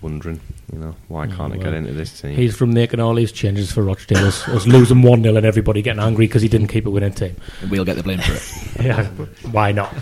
[0.01, 0.39] wondering,
[0.73, 2.35] you know, why can't I get into this team?
[2.35, 5.81] He's from making all these changes for Rochdale, us, us losing 1 0 and everybody
[5.81, 7.35] getting angry because he didn't keep a winning team.
[7.61, 8.83] And we'll get the blame for it.
[8.85, 9.05] Yeah,
[9.51, 9.93] why not?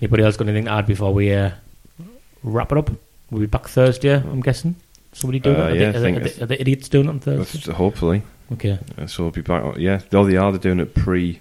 [0.00, 1.50] Anybody else got anything to add before we uh,
[2.42, 2.90] wrap it up?
[3.30, 4.74] We'll be back Thursday, I'm guessing.
[5.12, 5.70] Somebody doing Uh, it?
[5.70, 7.72] Are, yeah, I they, are, they, are the idiots doing it on Thursday?
[7.72, 8.22] Hopefully,
[8.52, 8.78] Okay.
[8.98, 9.76] Uh, so we'll be back.
[9.76, 10.50] Yeah, oh, they are.
[10.50, 11.38] They're doing it pre.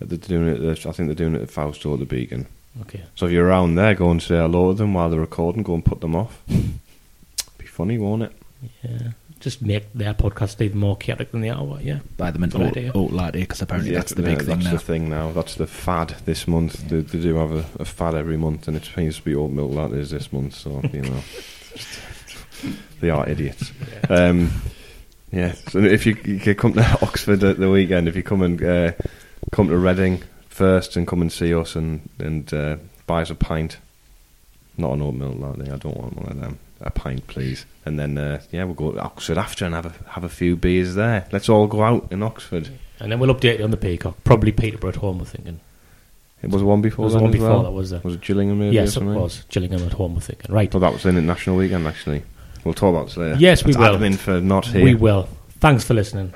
[0.00, 0.54] They're doing it.
[0.62, 2.46] at the- I think they're doing it at Fausto at the Beacon.
[2.82, 3.02] Okay.
[3.16, 5.62] So if you're around there, go and say hello to them while they're recording.
[5.62, 6.40] Go and put them off.
[6.48, 8.32] be funny, won't it?
[8.82, 9.10] Yeah.
[9.40, 11.64] Just make their podcast even more chaotic than they are.
[11.64, 12.00] What, yeah.
[12.18, 12.92] Buy them an Good oat, idea.
[12.94, 14.70] oat latte because apparently Yeah, that's the big yeah, thing that's now.
[14.72, 15.32] the thing now.
[15.32, 16.88] That's the fad this month.
[16.88, 19.50] They, they do have a, a fad every month, and it seems to be oat
[19.50, 20.54] milk lattes this month.
[20.56, 21.20] So you know,
[23.00, 23.72] they are idiots.
[24.10, 24.50] Um,
[25.32, 25.52] yeah.
[25.70, 28.92] So if you, you come to Oxford at the weekend, if you come and uh,
[29.52, 32.76] come to Reading first and come and see us and and uh,
[33.06, 33.78] buy us a pint,
[34.76, 35.70] not an oat milk latte.
[35.72, 36.58] I don't want one of them.
[36.82, 37.66] A pint, please.
[37.84, 40.56] And then uh, yeah, we'll go to Oxford after and have a have a few
[40.56, 41.26] beers there.
[41.32, 42.68] Let's all go out in Oxford.
[42.98, 44.16] And then we'll update you on the Peacock.
[44.24, 45.60] Probably Peterborough at home, we're thinking.
[46.42, 47.62] It was one before It was one before well?
[47.64, 48.00] that, was there?
[48.02, 48.74] Was it Gillingham maybe?
[48.74, 49.44] yes, it was.
[49.50, 50.54] Gillingham at home, we're thinking.
[50.54, 50.70] Right.
[50.70, 52.22] Thought that was in the national weekend actually.
[52.64, 53.36] We'll talk about this later.
[53.38, 53.96] Yes, we will.
[53.98, 54.84] admin for not here.
[54.84, 55.28] We will.
[55.60, 56.32] Thanks for listening.